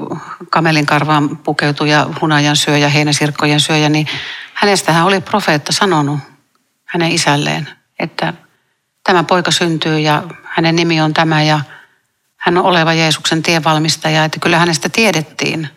kamelin 0.49 0.85
karvaan 0.85 1.37
pukeutuja, 1.37 2.07
hunajan 2.21 2.55
syöjä, 2.55 2.89
heinäsirkkojen 2.89 3.59
syöjä, 3.59 3.89
niin 3.89 4.07
hänestä 4.53 4.93
hän 4.93 5.05
oli 5.05 5.21
profeetta 5.21 5.73
sanonut 5.73 6.19
hänen 6.85 7.11
isälleen, 7.11 7.69
että 7.99 8.33
tämä 9.03 9.23
poika 9.23 9.51
syntyy 9.51 9.99
ja 9.99 10.23
hänen 10.43 10.75
nimi 10.75 11.01
on 11.01 11.13
tämä 11.13 11.43
ja 11.43 11.59
hän 12.37 12.57
on 12.57 12.65
oleva 12.65 12.93
Jeesuksen 12.93 13.43
tienvalmistaja, 13.43 14.25
että 14.25 14.39
kyllä 14.39 14.59
hänestä 14.59 14.89
tiedettiin 14.89 15.69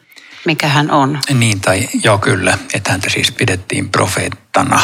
mikä 0.44 0.68
hän 0.68 0.90
on. 0.90 1.18
Niin, 1.34 1.60
tai 1.60 1.88
joo 2.02 2.18
kyllä, 2.18 2.58
että 2.74 2.92
häntä 2.92 3.10
siis 3.10 3.32
pidettiin 3.32 3.90
profeettana. 3.90 4.80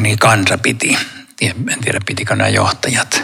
Niin 0.00 0.18
kansa 0.18 0.58
piti. 0.58 0.98
En 1.40 1.80
tiedä, 1.80 2.00
pitikö 2.06 2.36
nämä 2.36 2.48
johtajat. 2.48 3.22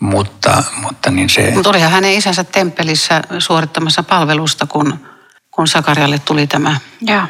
Mutta, 0.00 0.62
mutta 0.76 1.10
niin 1.10 1.30
se... 1.30 1.50
Mutta 1.54 1.70
olihan 1.70 1.90
hänen 1.90 2.14
isänsä 2.14 2.44
temppelissä 2.44 3.22
suorittamassa 3.38 4.02
palvelusta, 4.02 4.66
kun, 4.66 5.06
kun 5.50 5.68
Sakarialle 5.68 6.18
tuli 6.18 6.46
tämä. 6.46 6.80
Ja 7.00 7.28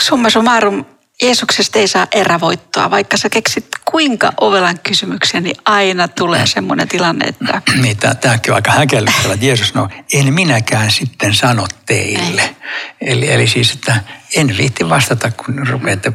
summa 0.00 0.30
summarum, 0.30 0.84
Jeesuksesta 1.22 1.78
ei 1.78 1.88
saa 1.88 2.06
erävoittoa, 2.12 2.90
vaikka 2.90 3.16
sä 3.16 3.28
keksit 3.28 3.66
kuinka 3.90 4.32
ovelan 4.40 4.78
kysymyksen, 4.82 5.42
niin 5.42 5.56
aina 5.64 6.08
tulee 6.08 6.46
semmoinen 6.46 6.88
tilanne, 6.88 7.24
että... 7.24 7.62
Niin, 7.82 7.96
tämäkin 7.96 8.52
on 8.52 8.54
aika 8.54 8.70
häkellyttävä, 8.70 9.34
että 9.34 9.46
Jeesus 9.46 9.74
no, 9.74 9.88
en 10.12 10.34
minäkään 10.34 10.90
sitten 10.90 11.34
sano 11.34 11.66
teille. 11.86 12.56
Eli, 13.00 13.32
eli 13.32 13.46
siis, 13.46 13.72
että 13.72 14.00
en 14.36 14.56
viitti 14.58 14.88
vastata, 14.88 15.30
kun 15.30 15.68
rupeatte 15.68 16.12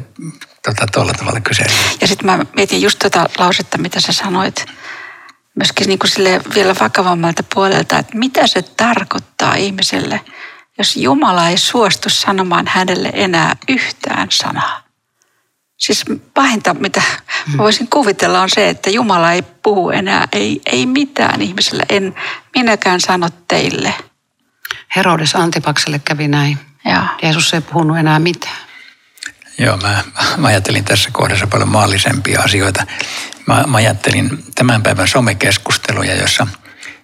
tuota, 0.64 0.86
tuolla 0.92 1.12
tavalla 1.12 1.40
kyselemään. 1.40 1.90
Ja 2.00 2.06
sitten 2.06 2.26
mä 2.26 2.38
mietin 2.56 2.82
just 2.82 2.98
tuota 2.98 3.28
lausetta, 3.38 3.78
mitä 3.78 4.00
sä 4.00 4.12
sanoit, 4.12 4.66
myöskin 5.54 5.86
niin 5.86 5.98
kuin 5.98 6.10
sille 6.10 6.40
vielä 6.54 6.74
vakavammalta 6.80 7.42
puolelta, 7.54 7.98
että 7.98 8.18
mitä 8.18 8.46
se 8.46 8.62
tarkoittaa 8.62 9.54
ihmiselle, 9.54 10.20
jos 10.78 10.96
Jumala 10.96 11.48
ei 11.48 11.58
suostu 11.58 12.10
sanomaan 12.10 12.66
hänelle 12.66 13.10
enää 13.14 13.56
yhtään 13.68 14.28
sanaa. 14.30 14.82
Siis 15.78 16.04
pahinta, 16.34 16.74
mitä 16.74 17.02
hmm. 17.46 17.58
voisin 17.58 17.88
kuvitella, 17.88 18.40
on 18.40 18.50
se, 18.50 18.68
että 18.68 18.90
Jumala 18.90 19.32
ei 19.32 19.42
puhu 19.42 19.90
enää, 19.90 20.28
ei, 20.32 20.60
ei 20.66 20.86
mitään 20.86 21.42
ihmiselle. 21.42 21.82
En 21.88 22.14
minäkään 22.54 23.00
sano 23.00 23.28
teille. 23.48 23.94
Herodes 24.96 25.36
Antipakselle 25.36 25.98
kävi 26.04 26.28
näin. 26.28 26.58
Ja. 26.84 27.06
Jeesus 27.22 27.54
ei 27.54 27.60
puhunut 27.60 27.98
enää 27.98 28.18
mitään. 28.18 28.56
Joo, 29.58 29.76
mä, 29.76 30.04
mä 30.36 30.48
ajattelin 30.48 30.84
tässä 30.84 31.10
kohdassa 31.12 31.46
paljon 31.46 31.68
maallisempia 31.68 32.40
asioita. 32.40 32.86
Mä, 33.46 33.64
mä 33.66 33.76
ajattelin 33.76 34.44
tämän 34.54 34.82
päivän 34.82 35.08
somekeskusteluja, 35.08 36.14
jossa 36.14 36.46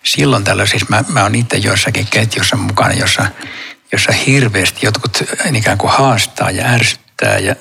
silloin 0.02 0.44
tällä, 0.44 0.66
siis 0.66 0.88
mä, 0.88 1.04
mä 1.08 1.22
oon 1.22 1.34
itse 1.34 1.56
joissakin 1.56 2.06
ketjussa 2.10 2.56
mukana, 2.56 2.92
jossa, 2.92 3.26
jossa 3.92 4.12
hirveästi 4.12 4.78
jotkut 4.82 5.22
ikään 5.54 5.78
kuin 5.78 5.92
haastaa 5.92 6.50
ja 6.50 6.66
ärsyttää 6.66 7.38
ja 7.38 7.56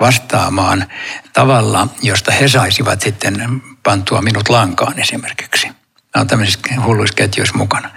vastaamaan 0.00 0.86
tavalla, 1.32 1.88
josta 2.02 2.32
he 2.32 2.48
saisivat 2.48 3.00
sitten 3.00 3.62
pantua 3.82 4.22
minut 4.22 4.48
lankaan 4.48 4.98
esimerkiksi. 4.98 5.79
Mä 6.14 6.20
oon 6.20 6.26
tämmöisissä 6.26 6.60
hulluissa 6.84 7.14
ketjuissa 7.14 7.56
mukana. 7.56 7.90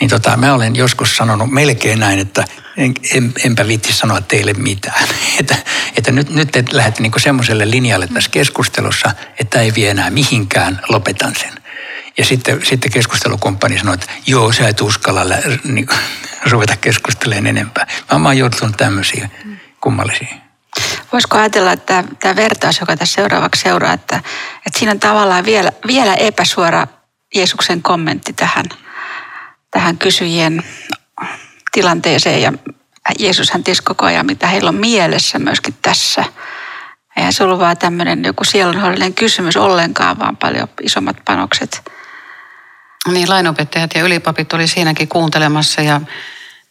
Niin 0.00 0.10
tota, 0.10 0.36
mä 0.36 0.54
olen 0.54 0.76
joskus 0.76 1.16
sanonut 1.16 1.50
melkein 1.50 2.00
näin, 2.00 2.18
että 2.18 2.44
en, 2.76 2.94
en, 3.14 3.32
enpä 3.44 3.66
viitti 3.66 3.92
sanoa 3.92 4.20
teille 4.20 4.52
mitään. 4.52 5.08
että, 5.40 5.56
että 5.96 6.12
nyt, 6.12 6.30
nyt 6.30 6.48
te 6.52 6.64
lähdette 6.72 7.02
niin 7.02 7.12
semmoiselle 7.16 7.70
linjalle 7.70 8.06
tässä 8.06 8.30
keskustelussa, 8.30 9.10
että 9.40 9.60
ei 9.60 9.74
vie 9.74 9.90
enää 9.90 10.10
mihinkään, 10.10 10.80
lopetan 10.88 11.32
sen. 11.40 11.52
Ja 12.18 12.24
sitten, 12.24 12.66
sitten 12.66 12.92
keskustelukumppani 12.92 13.78
sanoi, 13.78 13.94
että 13.94 14.06
joo, 14.26 14.52
sä 14.52 14.68
et 14.68 14.80
uskalla 14.80 15.28
lä, 15.28 15.38
niin, 15.64 15.86
ruveta 16.50 16.76
keskustelemaan 16.76 17.46
enempää. 17.46 17.86
Mä, 18.12 18.18
mä 18.18 18.28
oon 18.28 18.38
joutunut 18.38 18.76
tämmöisiä 18.76 19.28
kummallisia. 19.80 20.34
Voisiko 21.12 21.38
ajatella, 21.38 21.72
että 21.72 22.04
tämä 22.20 22.36
vertaus, 22.36 22.80
joka 22.80 22.96
tässä 22.96 23.14
seuraavaksi 23.14 23.62
seuraa, 23.62 23.92
että, 23.92 24.16
että 24.66 24.78
siinä 24.78 24.92
on 24.92 25.00
tavallaan 25.00 25.44
vielä, 25.44 25.72
vielä 25.86 26.14
epäsuora 26.14 26.86
Jeesuksen 27.34 27.82
kommentti 27.82 28.32
tähän, 28.32 28.64
tähän 29.70 29.98
kysyjien 29.98 30.62
tilanteeseen 31.72 32.42
ja 32.42 32.52
Jeesus 33.18 33.50
hän 33.50 33.64
tiesi 33.64 33.82
koko 33.82 34.06
ajan, 34.06 34.26
mitä 34.26 34.46
heillä 34.46 34.68
on 34.68 34.74
mielessä 34.74 35.38
myöskin 35.38 35.74
tässä. 35.82 36.24
Eihän 37.16 37.32
se 37.32 37.44
ollut 37.44 37.58
vaan 37.58 37.78
tämmöinen 37.78 38.24
joku 38.24 38.44
sielunhoidollinen 38.44 39.14
kysymys 39.14 39.56
ollenkaan, 39.56 40.18
vaan 40.18 40.36
paljon 40.36 40.68
isommat 40.82 41.16
panokset. 41.24 41.90
Niin, 43.08 43.28
lainopettajat 43.28 43.90
ja 43.94 44.02
ylipapit 44.02 44.52
oli 44.52 44.66
siinäkin 44.66 45.08
kuuntelemassa 45.08 45.80
ja 45.80 46.00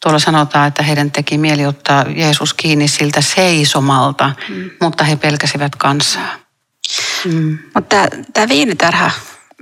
tuolla 0.04 0.20
sanotaan, 0.20 0.68
että 0.68 0.84
heidän 0.84 1.12
teki 1.12 1.38
mieli 1.38 1.66
ottaa 1.66 2.06
Jeesus 2.16 2.54
kiinni 2.54 2.88
siltä 2.88 3.22
seisomalta, 3.22 4.32
mm. 4.50 4.70
mutta 4.82 5.04
he 5.04 5.16
pelkäsivät 5.16 5.76
kansaa. 5.76 6.36
Mm. 7.26 7.58
Mutta 7.76 7.96
tämä 8.34 8.50
viinitarha 8.50 9.12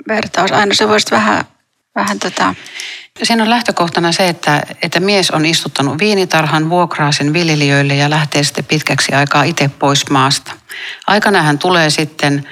vertaus, 0.08 0.52
aina 0.52 0.74
se 0.74 0.88
voisi 0.88 1.12
vähän, 1.12 1.46
vähän 1.96 2.20
tota, 2.20 2.56
Siinä 3.24 3.44
on 3.44 3.50
lähtökohtana 3.50 4.12
se, 4.12 4.28
että, 4.28 4.64
että 4.82 5.00
mies 5.00 5.32
on 5.32 5.46
istuttanut 5.46 6.00
viinitarhan, 6.00 6.70
vuokraa 6.70 7.12
sen 7.12 7.34
viljelijöille 7.34 7.96
ja 7.96 8.10
lähtee 8.10 8.44
sitten 8.44 8.66
pitkäksi 8.66 9.14
aikaa 9.14 9.44
itse 9.44 9.70
pois 9.80 10.10
maasta. 10.10 10.52
Aikana 11.08 11.42
hän 11.42 11.60
tulee 11.60 11.90
sitten 11.90 12.48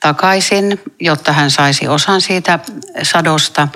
takaisin, 0.00 0.80
jotta 1.00 1.32
hän 1.32 1.50
saisi 1.50 1.88
osan 1.88 2.20
siitä 2.20 2.58
sadosta, 3.02 3.68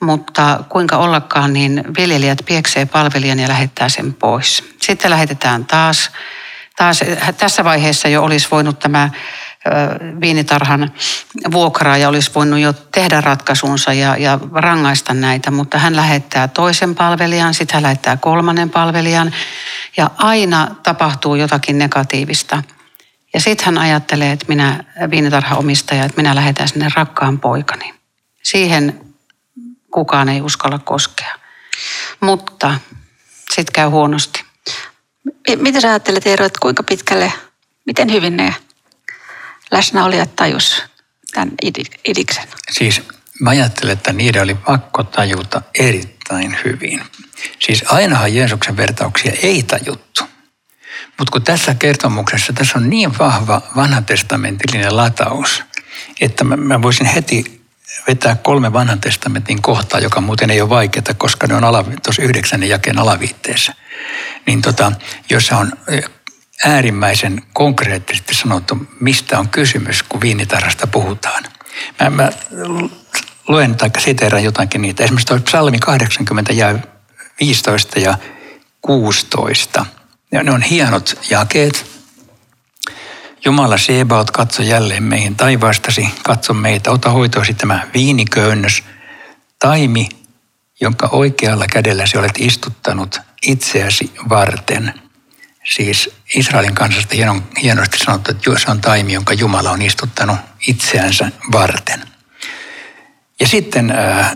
mutta 0.00 0.64
kuinka 0.68 0.96
ollakaan, 0.96 1.52
niin 1.52 1.84
viljelijät 1.98 2.38
pieksee 2.46 2.86
palvelijan 2.86 3.38
ja 3.38 3.48
lähettää 3.48 3.88
sen 3.88 4.14
pois. 4.14 4.64
Sitten 4.82 5.10
lähetetään 5.10 5.64
taas. 5.64 6.10
taas 6.76 7.00
tässä 7.36 7.64
vaiheessa 7.64 8.08
jo 8.08 8.22
olisi 8.22 8.48
voinut 8.50 8.78
tämä 8.78 9.10
viinitarhan 10.20 10.92
vuokraaja 11.52 12.08
olisi 12.08 12.30
voinut 12.34 12.60
jo 12.60 12.72
tehdä 12.72 13.20
ratkaisunsa 13.20 13.92
ja, 13.92 14.16
ja 14.16 14.38
rangaista 14.52 15.14
näitä, 15.14 15.50
mutta 15.50 15.78
hän 15.78 15.96
lähettää 15.96 16.48
toisen 16.48 16.94
palvelijan, 16.94 17.54
sitten 17.54 17.74
hän 17.74 17.82
lähettää 17.82 18.16
kolmannen 18.16 18.70
palvelijan 18.70 19.34
ja 19.96 20.10
aina 20.16 20.76
tapahtuu 20.82 21.34
jotakin 21.34 21.78
negatiivista. 21.78 22.62
Ja 23.34 23.40
sitten 23.40 23.64
hän 23.64 23.78
ajattelee, 23.78 24.32
että 24.32 24.46
minä 24.48 24.84
viinitarhaomistaja, 25.10 26.04
että 26.04 26.16
minä 26.16 26.34
lähetän 26.34 26.68
sinne 26.68 26.88
rakkaan 26.96 27.40
poikani. 27.40 27.94
Siihen 28.42 29.00
kukaan 29.90 30.28
ei 30.28 30.40
uskalla 30.40 30.78
koskea. 30.78 31.34
Mutta 32.20 32.74
sitten 33.54 33.72
käy 33.72 33.88
huonosti. 33.88 34.44
Mitä 35.56 35.80
sä 35.80 35.88
ajattelet 35.88 36.26
Eero, 36.26 36.44
että 36.44 36.58
kuinka 36.62 36.82
pitkälle, 36.82 37.32
miten 37.86 38.12
hyvin 38.12 38.36
ne 38.36 38.54
läsnäolijat 39.70 40.36
tajus 40.36 40.82
tämän 41.34 41.52
idiksen? 42.04 42.44
Siis 42.70 43.02
mä 43.40 43.50
ajattelen, 43.50 43.92
että 43.92 44.12
niiden 44.12 44.42
oli 44.42 44.54
pakko 44.54 45.02
tajuta 45.02 45.62
erittäin 45.74 46.56
hyvin. 46.64 47.02
Siis 47.58 47.84
ainahan 47.86 48.34
Jeesuksen 48.34 48.76
vertauksia 48.76 49.32
ei 49.42 49.62
tajuttu. 49.62 50.24
Mutta 51.18 51.32
kun 51.32 51.42
tässä 51.42 51.74
kertomuksessa 51.74 52.52
tässä 52.52 52.78
on 52.78 52.90
niin 52.90 53.18
vahva 53.18 53.62
vanhatestamentillinen 53.76 54.96
lataus, 54.96 55.62
että 56.20 56.44
mä, 56.44 56.56
mä 56.56 56.82
voisin 56.82 57.06
heti 57.06 57.60
vetää 58.08 58.34
kolme 58.34 58.72
vanhan 58.72 59.00
testamentin 59.00 59.62
kohtaa, 59.62 60.00
joka 60.00 60.20
muuten 60.20 60.50
ei 60.50 60.60
ole 60.60 60.68
vaikeaa, 60.68 61.14
koska 61.16 61.46
ne 61.46 61.54
on 61.54 61.62
tuossa 62.02 62.22
yhdeksännen 62.22 62.68
jakeen 62.68 62.98
alaviitteessä. 62.98 63.74
Niin 64.46 64.62
tota, 64.62 64.92
jossa 65.30 65.56
on 65.56 65.72
äärimmäisen 66.64 67.42
konkreettisesti 67.52 68.34
sanottu, 68.34 68.78
mistä 69.00 69.38
on 69.38 69.48
kysymys, 69.48 70.02
kun 70.02 70.20
viinitarhasta 70.20 70.86
puhutaan. 70.86 71.44
Mä, 72.00 72.10
mä 72.10 72.30
luen 73.48 73.76
tai 73.76 73.90
siteeraan 73.98 74.44
jotakin 74.44 74.82
niitä. 74.82 75.04
Esimerkiksi 75.04 75.26
tuo 75.26 75.38
psalmi 75.40 75.78
80 75.78 76.52
ja 76.52 76.78
15 77.40 78.00
ja 78.00 78.18
16. 78.80 79.86
Ja 80.32 80.42
ne 80.42 80.52
on 80.52 80.62
hienot 80.62 81.18
jakeet. 81.30 81.90
Jumala 83.44 83.78
Sebaot, 83.78 84.30
katso 84.30 84.62
jälleen 84.62 85.02
meihin 85.02 85.36
taivaastasi, 85.36 86.08
katso 86.22 86.54
meitä, 86.54 86.90
ota 86.90 87.10
hoitoisi 87.10 87.54
tämä 87.54 87.86
viiniköynnös, 87.94 88.82
taimi, 89.58 90.08
jonka 90.80 91.08
oikealla 91.12 91.66
kädelläsi 91.66 92.18
olet 92.18 92.34
istuttanut 92.38 93.20
itseäsi 93.42 94.12
varten– 94.28 94.94
Siis 95.64 96.10
Israelin 96.34 96.74
kansasta 96.74 97.14
hienon, 97.14 97.44
hienosti 97.62 97.98
sanottu, 97.98 98.30
että 98.30 98.58
se 98.58 98.70
on 98.70 98.80
taimi, 98.80 99.12
jonka 99.12 99.32
Jumala 99.32 99.70
on 99.70 99.82
istuttanut 99.82 100.36
itseänsä 100.66 101.30
varten. 101.52 102.00
Ja 103.40 103.46
sitten 103.46 103.90
äh, 103.90 104.34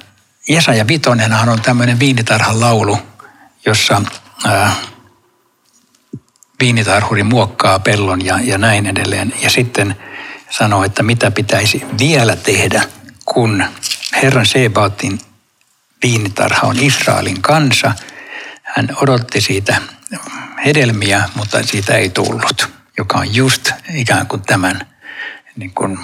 Jesaja 0.48 0.88
Vitonenhan 0.88 1.48
on 1.48 1.62
tämmöinen 1.62 1.98
viinitarhan 1.98 2.60
laulu, 2.60 2.98
jossa 3.66 4.02
äh, 4.46 4.76
viinitarhuri 6.60 7.22
muokkaa 7.22 7.78
pellon 7.78 8.24
ja, 8.24 8.38
ja 8.42 8.58
näin 8.58 8.86
edelleen. 8.86 9.34
Ja 9.42 9.50
sitten 9.50 9.96
sanoo, 10.50 10.84
että 10.84 11.02
mitä 11.02 11.30
pitäisi 11.30 11.84
vielä 11.98 12.36
tehdä, 12.36 12.82
kun 13.24 13.64
Herran 14.22 14.46
Sebaotin 14.46 15.20
viinitarha 16.02 16.66
on 16.66 16.78
Israelin 16.78 17.42
kansa. 17.42 17.92
Hän 18.62 18.88
odotti 18.96 19.40
siitä 19.40 19.76
hedelmiä, 20.64 21.28
mutta 21.34 21.62
siitä 21.62 21.94
ei 21.94 22.10
tullut, 22.10 22.68
joka 22.98 23.18
on 23.18 23.34
just 23.34 23.70
ikään 23.94 24.26
kuin 24.26 24.42
tämän 24.42 24.80
niin 25.56 25.74
kuin 25.74 25.98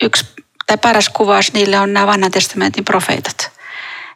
yksi 0.03 0.34
tai 0.67 0.79
paras 0.79 1.09
kuvaus 1.09 1.53
niille 1.53 1.79
on 1.79 1.93
nämä 1.93 2.07
vanhan 2.07 2.31
testamentin 2.31 2.85
profeetat. 2.85 3.55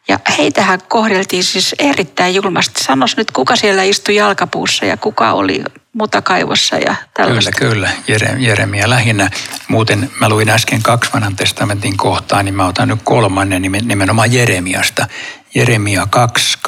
Ja 0.07 0.19
heitähän 0.37 0.79
kohdeltiin 0.87 1.43
siis 1.43 1.75
erittäin 1.79 2.35
julmasti. 2.35 2.83
Sanois 2.83 3.17
nyt, 3.17 3.31
kuka 3.31 3.55
siellä 3.55 3.83
istui 3.83 4.15
jalkapuussa 4.15 4.85
ja 4.85 4.97
kuka 4.97 5.31
oli 5.31 5.63
mutakaivossa 5.93 6.75
ja 6.77 6.95
tällaista. 7.13 7.51
Kyllä, 7.51 7.89
kyllä. 8.05 8.35
Jeremia 8.37 8.89
lähinnä. 8.89 9.29
Muuten 9.67 10.11
mä 10.19 10.29
luin 10.29 10.49
äsken 10.49 10.83
kaksi 10.83 11.13
vanhan 11.13 11.35
testamentin 11.35 11.97
kohtaa, 11.97 12.43
niin 12.43 12.55
mä 12.55 12.67
otan 12.67 12.87
nyt 12.87 12.99
kolmannen 13.03 13.61
nimenomaan 13.61 14.33
Jeremiasta. 14.33 15.07
Jeremia 15.55 16.07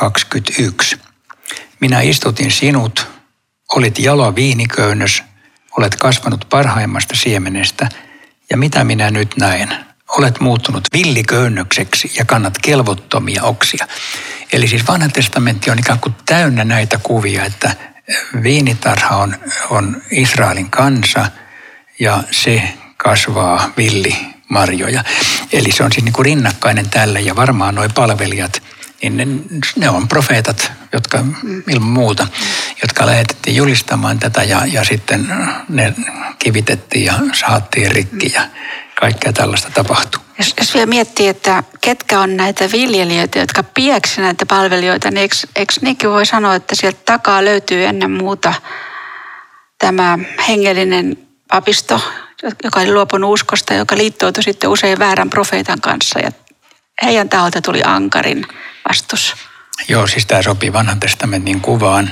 2.21. 0.02 1.00
Minä 1.80 2.02
istutin 2.02 2.52
sinut, 2.52 3.08
olit 3.76 4.00
jalo 4.00 4.36
viiniköynnös, 4.36 5.24
olet 5.78 5.96
kasvanut 5.96 6.46
parhaimmasta 6.50 7.16
siemenestä, 7.16 7.90
ja 8.51 8.58
mitä 8.58 8.84
minä 8.84 9.12
nyt 9.12 9.38
näen? 9.38 9.75
Olet 10.17 10.39
muuttunut 10.39 10.84
villiköynnökseksi 10.93 12.12
ja 12.17 12.25
kannat 12.25 12.58
kelvottomia 12.62 13.43
oksia. 13.43 13.88
Eli 14.53 14.67
siis 14.67 14.88
vanha 14.88 15.10
testamentti 15.10 15.72
on 15.72 15.79
ikään 15.79 16.00
kuin 16.00 16.15
täynnä 16.25 16.63
näitä 16.63 17.00
kuvia, 17.03 17.46
että 17.46 17.75
viinitarha 18.43 19.15
on, 19.15 19.36
on 19.70 20.01
Israelin 20.12 20.70
kansa 20.70 21.25
ja 22.00 22.24
se 22.31 22.74
kasvaa 22.98 23.72
villimarjoja. 23.77 25.03
Eli 25.53 25.72
se 25.72 25.84
on 25.84 25.91
siis 25.91 26.03
niin 26.03 26.13
kuin 26.13 26.25
rinnakkainen 26.25 26.89
tälle 26.89 27.22
ja 27.22 27.36
varmaan 27.36 27.75
nuo 27.75 27.89
palvelijat, 27.96 28.63
niin 29.01 29.17
ne, 29.17 29.27
ne 29.75 29.89
on 29.89 30.08
profeetat, 30.08 30.72
jotka 30.93 31.24
ilman 31.70 31.89
muuta, 31.89 32.27
jotka 32.81 33.05
lähetettiin 33.05 33.55
julistamaan 33.55 34.20
tätä 34.20 34.43
ja, 34.43 34.65
ja 34.65 34.84
sitten 34.84 35.27
ne 35.70 35.93
kivitettiin 36.39 37.05
ja 37.05 37.13
saattiin 37.34 37.91
rikki 37.91 38.31
ja 38.36 38.41
kaikkea 39.00 39.34
tällaista 39.34 39.70
tapahtuu. 39.74 40.22
Jos, 40.38 40.53
jos 40.60 40.74
vielä 40.74 40.86
miettii, 40.86 41.27
että 41.27 41.63
ketkä 41.81 42.20
on 42.20 42.38
näitä 42.38 42.72
viljelijöitä, 42.72 43.39
jotka 43.39 43.63
pieksi 43.63 44.22
näitä 44.22 44.46
palvelijoita, 44.46 45.12
niin 45.12 45.22
eikö, 45.22 45.36
eikö 45.55 45.74
niinkin 45.81 46.10
voi 46.10 46.25
sanoa, 46.25 46.55
että 46.55 46.75
sieltä 46.75 47.00
takaa 47.05 47.46
löytyy 47.46 47.86
ennen 47.86 48.12
muuta 48.12 48.53
tämä 49.77 50.20
hengellinen 50.48 51.17
papisto, 51.48 52.01
joka 52.63 52.79
oli 52.79 52.93
luopunut 52.93 53.34
uskosta, 53.34 53.74
joka 53.74 53.98
liittoutui 53.98 54.43
sitten 54.43 54.70
usein 54.70 55.00
väärän 55.00 55.29
profeetan 55.29 55.81
kanssa. 55.81 56.20
Ja 56.20 56.31
heidän 57.03 57.30
taholta 57.30 57.62
tuli 57.62 57.82
ankarin 57.86 58.45
vastus. 58.89 59.36
Joo, 59.88 60.08
siis 60.08 60.26
tämä 60.26 60.41
sopii 60.41 60.73
vanhan 60.73 60.99
testamentin 60.99 61.62
kuvaan, 61.62 62.10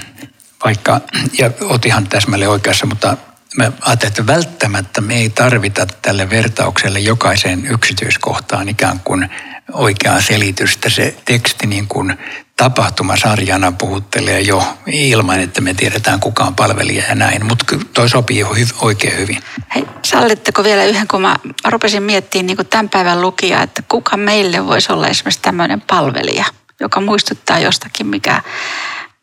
vaikka, 0.66 1.02
ja 1.38 1.52
oot 1.62 1.86
ihan 1.86 2.08
täsmälleen 2.08 2.52
oikeassa, 2.52 2.86
mutta 2.86 3.18
mä 3.58 3.72
ajattelin, 3.82 4.12
että 4.12 4.28
välttämättä 4.28 5.02
me 5.02 5.16
ei 5.16 5.30
tarvita 5.30 5.88
tälle 6.02 6.30
vertaukselle 6.30 7.00
jokaiseen 7.00 7.66
yksityiskohtaan 7.66 8.70
ikään 8.70 9.00
kuin 9.00 9.30
oikeaa 9.74 10.22
selitystä. 10.22 10.90
Se 10.90 11.16
teksti 11.26 11.68
niin 11.68 11.88
kuin 11.88 12.18
tapahtumasarjana 12.56 13.72
puhuttelee 13.72 14.42
jo 14.42 14.64
ilman, 14.88 15.40
että 15.40 15.62
me 15.62 15.74
tiedetään 15.74 16.20
kuka 16.20 16.44
on 16.44 16.56
palvelija 16.56 17.04
ja 17.10 17.16
näin. 17.16 17.46
Mutta 17.46 17.66
toi 17.94 18.10
sopii 18.10 18.40
jo 18.40 18.48
hy- 18.48 18.76
oikein 18.82 19.18
hyvin. 19.18 19.44
Hei, 19.76 19.86
sallitteko 20.06 20.64
vielä 20.64 20.86
yhden, 20.86 21.08
kun 21.08 21.22
mä 21.22 21.36
rupesin 21.68 22.04
miettimään 22.04 22.46
niin 22.46 22.58
kuin 22.58 22.68
tämän 22.68 22.90
päivän 22.90 23.22
lukija, 23.22 23.64
että 23.64 23.84
kuka 23.90 24.18
meille 24.18 24.68
voisi 24.68 24.92
olla 24.92 25.08
esimerkiksi 25.08 25.42
tämmöinen 25.42 25.82
palvelija, 25.82 26.46
joka 26.80 27.02
muistuttaa 27.02 27.60
jostakin, 27.60 28.08
mikä 28.08 28.42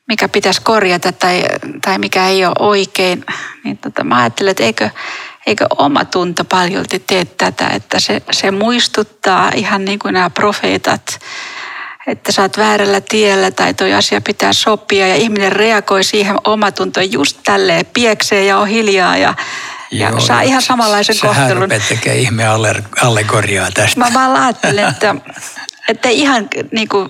mikä 0.09 0.29
pitäisi 0.29 0.63
korjata 0.63 1.13
tai, 1.13 1.43
tai 1.83 1.99
mikä 1.99 2.29
ei 2.29 2.45
ole 2.45 2.55
oikein, 2.59 3.25
niin 3.65 3.79
tota, 3.79 4.05
mä 4.05 4.19
ajattelen, 4.19 4.51
että 4.51 4.63
eikö, 4.63 4.91
eikö 5.47 5.67
oma 5.79 6.05
tunto 6.05 6.45
paljolti 6.45 6.99
tee 6.99 7.25
tätä, 7.25 7.69
että 7.69 8.01
se, 8.01 8.23
se 8.31 8.51
muistuttaa 8.51 9.51
ihan 9.55 9.85
niin 9.85 9.99
kuin 9.99 10.15
nämä 10.15 10.31
profeetat, 10.31 11.21
että 12.07 12.33
sä 12.33 12.43
oot 12.43 12.59
väärällä 12.59 13.01
tiellä 13.01 13.51
tai 13.51 13.75
toi 13.75 13.95
asia 13.95 14.21
pitää 14.21 14.53
sopia 14.53 15.09
ja 15.09 15.15
ihminen 15.15 15.53
reagoi 15.53 16.05
siihen 16.05 16.37
omatuntoon 16.45 17.13
just 17.13 17.39
tälleen, 17.45 17.87
pieksee 17.87 18.45
ja 18.45 18.59
on 18.59 18.69
hiljaa 18.69 19.17
ja, 19.17 19.35
ja 19.91 20.09
Joo, 20.09 20.21
saa 20.21 20.41
ihan 20.41 20.63
samanlaisen 20.63 21.17
kohtelun. 21.21 21.71
Sä 21.71 21.89
tekee 21.89 22.17
ihme 22.17 22.45
allegoriaa 23.03 23.71
tästä. 23.75 24.01
Mä 24.01 24.11
vaan 24.15 24.37
ajattelen, 24.37 24.89
että, 24.89 25.15
että 25.89 26.09
ihan 26.09 26.49
niin 26.73 26.89
kuin 26.89 27.09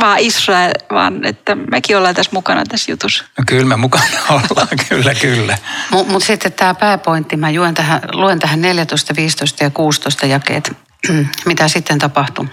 vaan 0.00 0.18
Israel, 0.18 0.72
vaan 0.90 1.24
että 1.24 1.54
mekin 1.54 1.96
ollaan 1.96 2.14
tässä 2.14 2.30
mukana 2.34 2.64
tässä 2.68 2.92
jutussa. 2.92 3.24
No 3.38 3.44
kyllä 3.46 3.64
me 3.64 3.76
mukana 3.76 4.04
ollaan, 4.30 4.68
kyllä, 4.88 5.14
kyllä. 5.14 5.58
Mutta 5.90 6.12
mut 6.12 6.22
sitten 6.22 6.52
tämä 6.52 6.74
pääpointti, 6.74 7.36
mä 7.36 7.52
luen 7.52 7.74
tähän, 7.74 8.00
luen 8.12 8.38
tähän 8.38 8.60
14, 8.60 9.16
15 9.16 9.64
ja 9.64 9.70
16 9.70 10.26
jakeet, 10.26 10.76
mitä 11.46 11.68
sitten 11.68 11.98
tapahtuu. 11.98 12.46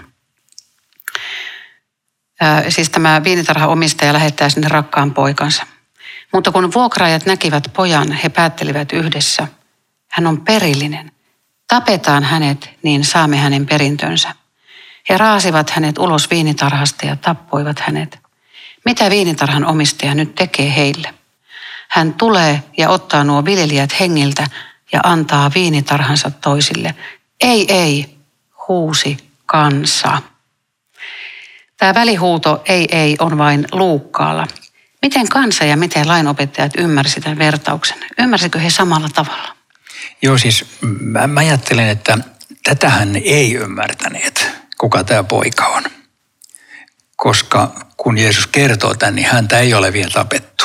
Siis 2.68 2.90
tämä 2.90 3.24
viinitarha 3.24 3.66
omistaja 3.66 4.12
lähettää 4.12 4.48
sinne 4.48 4.68
rakkaan 4.68 5.14
poikansa. 5.14 5.66
Mutta 6.32 6.52
kun 6.52 6.72
vuokraajat 6.74 7.26
näkivät 7.26 7.64
pojan, 7.72 8.12
he 8.12 8.28
päättelivät 8.28 8.92
yhdessä, 8.92 9.48
hän 10.08 10.26
on 10.26 10.40
perillinen. 10.40 11.12
Tapetaan 11.68 12.24
hänet, 12.24 12.70
niin 12.82 13.04
saamme 13.04 13.36
hänen 13.36 13.66
perintönsä. 13.66 14.34
He 15.08 15.18
raasivat 15.18 15.70
hänet 15.70 15.98
ulos 15.98 16.30
viinitarhasta 16.30 17.06
ja 17.06 17.16
tappoivat 17.16 17.78
hänet. 17.78 18.18
Mitä 18.84 19.10
viinitarhan 19.10 19.64
omistaja 19.64 20.14
nyt 20.14 20.34
tekee 20.34 20.76
heille? 20.76 21.14
Hän 21.88 22.14
tulee 22.14 22.62
ja 22.78 22.88
ottaa 22.88 23.24
nuo 23.24 23.44
viljelijät 23.44 24.00
hengiltä 24.00 24.46
ja 24.92 25.00
antaa 25.02 25.50
viinitarhansa 25.54 26.30
toisille. 26.30 26.94
Ei, 27.40 27.72
ei, 27.72 28.16
huusi 28.68 29.16
kansa. 29.46 30.22
Tämä 31.76 31.94
välihuuto 31.94 32.62
ei, 32.66 32.86
ei 32.92 33.16
on 33.18 33.38
vain 33.38 33.66
luukkaalla. 33.72 34.46
Miten 35.02 35.28
kansa 35.28 35.64
ja 35.64 35.76
miten 35.76 36.08
lainopettajat 36.08 36.72
ymmärsivät 36.78 37.24
tämän 37.24 37.38
vertauksen? 37.38 37.98
Ymmärsikö 38.18 38.58
he 38.58 38.70
samalla 38.70 39.08
tavalla? 39.08 39.56
Joo, 40.22 40.38
siis 40.38 40.64
mä, 41.00 41.26
mä 41.26 41.40
ajattelen, 41.40 41.88
että 41.88 42.18
tätähän 42.64 43.16
ei 43.16 43.54
ymmärtäneet 43.54 44.51
kuka 44.82 45.04
tämä 45.04 45.24
poika 45.24 45.66
on. 45.66 45.84
Koska 47.16 47.86
kun 47.96 48.18
Jeesus 48.18 48.46
kertoo 48.46 48.94
tämän, 48.94 49.14
niin 49.14 49.28
häntä 49.28 49.58
ei 49.58 49.74
ole 49.74 49.92
vielä 49.92 50.10
tapettu. 50.10 50.64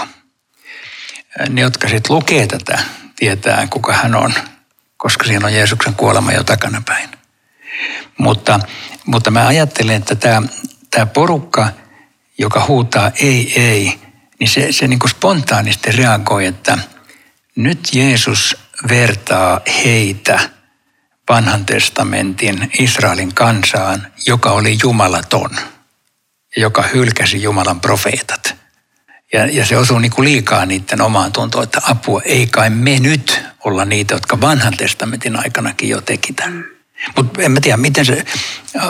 Ne, 1.50 1.62
jotka 1.62 1.90
sitten 1.90 2.16
lukee 2.16 2.48
tätä, 2.48 2.80
tietää 3.16 3.68
kuka 3.70 3.94
hän 3.94 4.16
on, 4.16 4.34
koska 4.98 5.26
siinä 5.26 5.46
on 5.46 5.54
Jeesuksen 5.54 5.96
kuolema 5.96 6.32
jo 6.32 6.44
takanapäin. 6.44 7.10
Mutta, 8.18 8.60
mutta 9.06 9.32
mä 9.32 9.48
ajattelen, 9.48 9.96
että 9.96 10.16
tämä, 10.16 10.42
tämä 10.92 11.06
porukka, 11.06 11.70
joka 12.38 12.66
huutaa 12.68 13.12
ei, 13.22 13.62
ei, 13.62 14.00
niin 14.40 14.50
se, 14.50 14.72
se 14.72 14.88
niin 14.88 15.00
kuin 15.00 15.12
spontaanisti 15.12 15.92
reagoi, 15.92 16.46
että 16.46 16.78
nyt 17.56 17.90
Jeesus 17.94 18.58
vertaa 18.90 19.62
heitä– 19.84 20.40
vanhan 21.30 21.66
testamentin 21.66 22.72
Israelin 22.80 23.34
kansaan, 23.34 24.08
joka 24.26 24.52
oli 24.52 24.78
jumalaton 24.84 25.50
joka 26.58 26.82
hylkäsi 26.94 27.44
Jumalan 27.44 27.82
profeetat. 27.82 28.56
Ja, 29.34 29.46
ja 29.46 29.66
se 29.66 29.78
osuu 29.78 30.00
niin 30.00 30.12
kuin 30.12 30.26
liikaa 30.26 30.66
niiden 30.66 31.02
omaan 31.02 31.32
tuntoon, 31.32 31.64
että 31.64 31.82
apua, 31.84 32.22
ei 32.26 32.48
kai 32.48 32.70
me 32.70 33.00
nyt 33.00 33.44
olla 33.64 33.86
niitä, 33.86 34.14
jotka 34.14 34.42
vanhan 34.42 34.78
testamentin 34.78 35.40
aikanakin 35.40 35.90
jo 35.90 36.02
teki 36.02 36.34
tämän. 36.34 36.66
Mutta 37.16 37.42
en 37.42 37.52
mä 37.52 37.62
tiedä, 37.62 37.78
miten 37.78 38.06
se, 38.06 38.26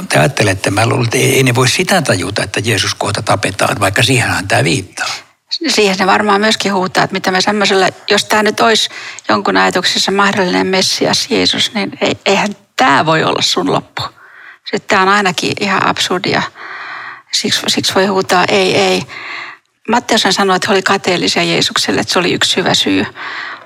te 0.09 0.19
ajattelette, 0.19 0.71
mä 0.71 0.87
luulen, 0.87 1.05
että 1.05 1.17
ei, 1.17 1.35
ei 1.35 1.43
ne 1.43 1.55
voi 1.55 1.69
sitä 1.69 2.01
tajuta, 2.01 2.43
että 2.43 2.59
Jeesus 2.63 2.95
kohta 2.95 3.21
tapetaan, 3.21 3.79
vaikka 3.79 4.03
siihenhän 4.03 4.47
tämä 4.47 4.63
viittaa. 4.63 5.26
Siihen 5.67 5.97
ne 5.99 6.05
varmaan 6.05 6.41
myöskin 6.41 6.73
huutaa, 6.73 7.03
että 7.03 7.13
mitä 7.13 7.31
me 7.31 7.41
semmoiselle, 7.41 7.93
jos 8.09 8.25
tämä 8.25 8.43
nyt 8.43 8.59
olisi 8.59 8.89
jonkun 9.29 9.57
ajatuksessa 9.57 10.11
mahdollinen 10.11 10.67
Messias 10.67 11.27
Jeesus, 11.29 11.73
niin 11.73 11.91
eihän 12.25 12.55
tämä 12.75 13.05
voi 13.05 13.23
olla 13.23 13.41
sun 13.41 13.71
loppu. 13.71 14.01
Sitten 14.71 14.87
tämä 14.87 15.01
on 15.01 15.09
ainakin 15.09 15.53
ihan 15.59 15.87
absurdia. 15.87 16.41
Siksi, 17.31 17.61
siksi 17.67 17.95
voi 17.95 18.05
huutaa 18.05 18.45
ei, 18.47 18.75
ei. 18.75 19.03
Matteus 19.89 20.25
sanoi, 20.29 20.55
että 20.55 20.67
he 20.67 20.73
oli 20.73 20.81
kateellisia 20.81 21.43
Jeesukselle, 21.43 22.01
että 22.01 22.13
se 22.13 22.19
oli 22.19 22.33
yksi 22.33 22.55
hyvä 22.55 22.73
syy. 22.73 23.05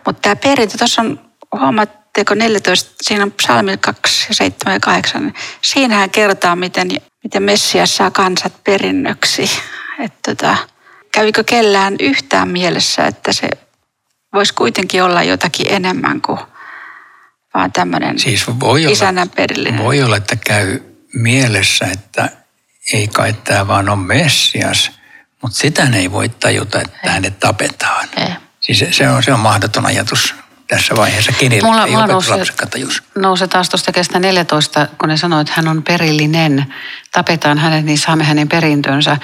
Mutta 0.06 0.22
tämä 0.22 0.36
perintö, 0.36 0.78
tuossa 0.78 1.02
on, 1.02 1.20
huomaatteko 1.60 2.34
14, 2.34 2.92
siinä 3.02 3.24
on 3.24 3.32
psalmi 3.32 3.78
2 3.78 4.26
ja 4.30 4.36
7 4.36 4.74
ja 4.74 4.80
8, 4.80 5.22
niin 5.22 5.34
siinähän 5.62 6.10
kertaa, 6.10 6.56
miten, 6.56 6.90
miten 7.24 7.44
Messias 7.44 7.96
saa 7.96 8.12
kansat 8.12 8.64
perinnöksi. 8.64 9.52
Että 10.06 10.36
tota, 10.36 10.58
kävikö 11.12 11.44
kellään 11.44 11.96
yhtään 12.00 12.48
mielessä, 12.48 13.08
että 13.08 13.34
se 13.34 13.50
voisi 14.34 14.54
kuitenkin 14.54 15.04
olla 15.04 15.24
jotakin 15.24 15.74
enemmän 15.74 16.22
kuin 16.22 16.40
vaan 17.54 17.72
tämmöinen 17.72 18.20
siis 18.20 18.46
voi 18.60 18.92
isännän 18.92 19.28
olla, 19.28 19.34
perillinen. 19.36 19.84
Voi 19.84 20.04
olla, 20.04 20.18
että 20.18 20.36
käy 20.36 20.80
mielessä, 21.14 21.86
että 21.86 22.30
ei 22.94 23.08
kai 23.08 23.34
tämä 23.34 23.68
vaan 23.68 23.90
ole 23.90 23.98
Messias, 23.98 24.92
mutta 25.42 25.58
sitä 25.58 25.88
ei 25.96 26.12
voi 26.12 26.30
tajuta, 26.30 26.82
että 26.82 26.98
ei. 27.04 27.12
hänet 27.12 27.40
tapetaan. 27.40 28.10
Ei. 28.18 28.28
Siis 28.60 28.86
se 28.92 29.10
on, 29.10 29.24
se 29.24 29.34
on 29.34 29.40
mahdoton 29.40 29.86
ajatus 29.86 30.36
tässä 30.68 30.96
vaiheessa. 30.96 31.32
Kenellä 31.32 31.68
mulla, 31.68 31.86
ei 31.86 31.92
mulla 31.92 32.08
nousi, 32.08 32.32
nousi 33.16 33.48
taas 33.48 33.70
tuosta 33.70 33.92
kestä 33.92 34.20
14, 34.20 34.88
kun 34.98 35.10
ne 35.10 35.18
sanoivat, 35.18 35.48
että 35.48 35.62
hän 35.62 35.68
on 35.68 35.84
perillinen. 35.84 36.74
Tapetaan 37.12 37.58
hänet, 37.58 37.86
niin 37.86 37.98
saamme 37.98 38.24
hänen 38.24 38.50
perintönsä. 38.50 39.18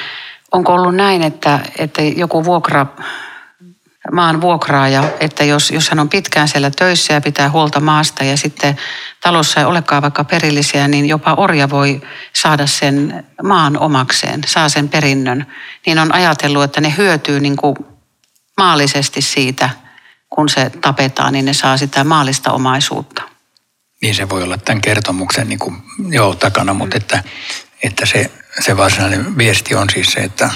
Onko 0.52 0.74
ollut 0.74 0.96
näin, 0.96 1.24
että, 1.24 1.60
että 1.78 2.02
joku 2.02 2.46
vuokra 2.46 2.86
maan 4.12 4.42
vuokraaja, 4.42 5.04
että 5.20 5.44
jos, 5.44 5.72
jos 5.72 5.90
hän 5.90 6.00
on 6.00 6.10
pitkään 6.10 6.48
siellä 6.48 6.72
töissä 6.72 7.14
ja 7.14 7.22
pitää 7.22 7.50
huolta 7.50 7.80
maasta 7.80 8.24
ja 8.24 8.38
sitten 8.38 8.78
talossa 9.22 9.60
ei 9.60 9.66
olekaan 9.66 10.02
vaikka 10.02 10.24
perillisiä, 10.24 10.88
niin 10.88 11.06
jopa 11.06 11.34
orja 11.34 11.70
voi 11.70 12.02
saada 12.34 12.68
sen 12.68 13.26
maan 13.44 13.80
omakseen, 13.80 14.42
saa 14.46 14.70
sen 14.70 14.90
perinnön. 14.90 15.48
Niin 15.86 16.00
on 16.00 16.14
ajatellut, 16.14 16.64
että 16.64 16.82
ne 16.82 16.94
hyötyy 16.98 17.40
niin 17.40 17.58
kuin 17.58 17.76
maallisesti 18.58 19.22
siitä, 19.22 19.70
kun 20.30 20.50
se 20.50 20.70
tapetaan, 20.70 21.34
niin 21.34 21.46
ne 21.46 21.54
saa 21.54 21.78
sitä 21.78 22.04
maallista 22.04 22.52
omaisuutta. 22.52 23.22
Niin 24.02 24.16
se 24.16 24.30
voi 24.30 24.44
olla 24.44 24.58
tämän 24.58 24.82
kertomuksen 24.82 25.50
niin 25.50 25.60
kuin, 25.60 25.76
joo, 26.10 26.36
takana, 26.36 26.74
mutta 26.74 26.98
että, 26.98 27.24
että 27.84 28.06
se, 28.06 28.32
se 28.60 28.78
varsinainen 28.78 29.38
viesti 29.38 29.76
on 29.76 29.90
siis 29.90 30.08
se, 30.08 30.20
että 30.20 30.50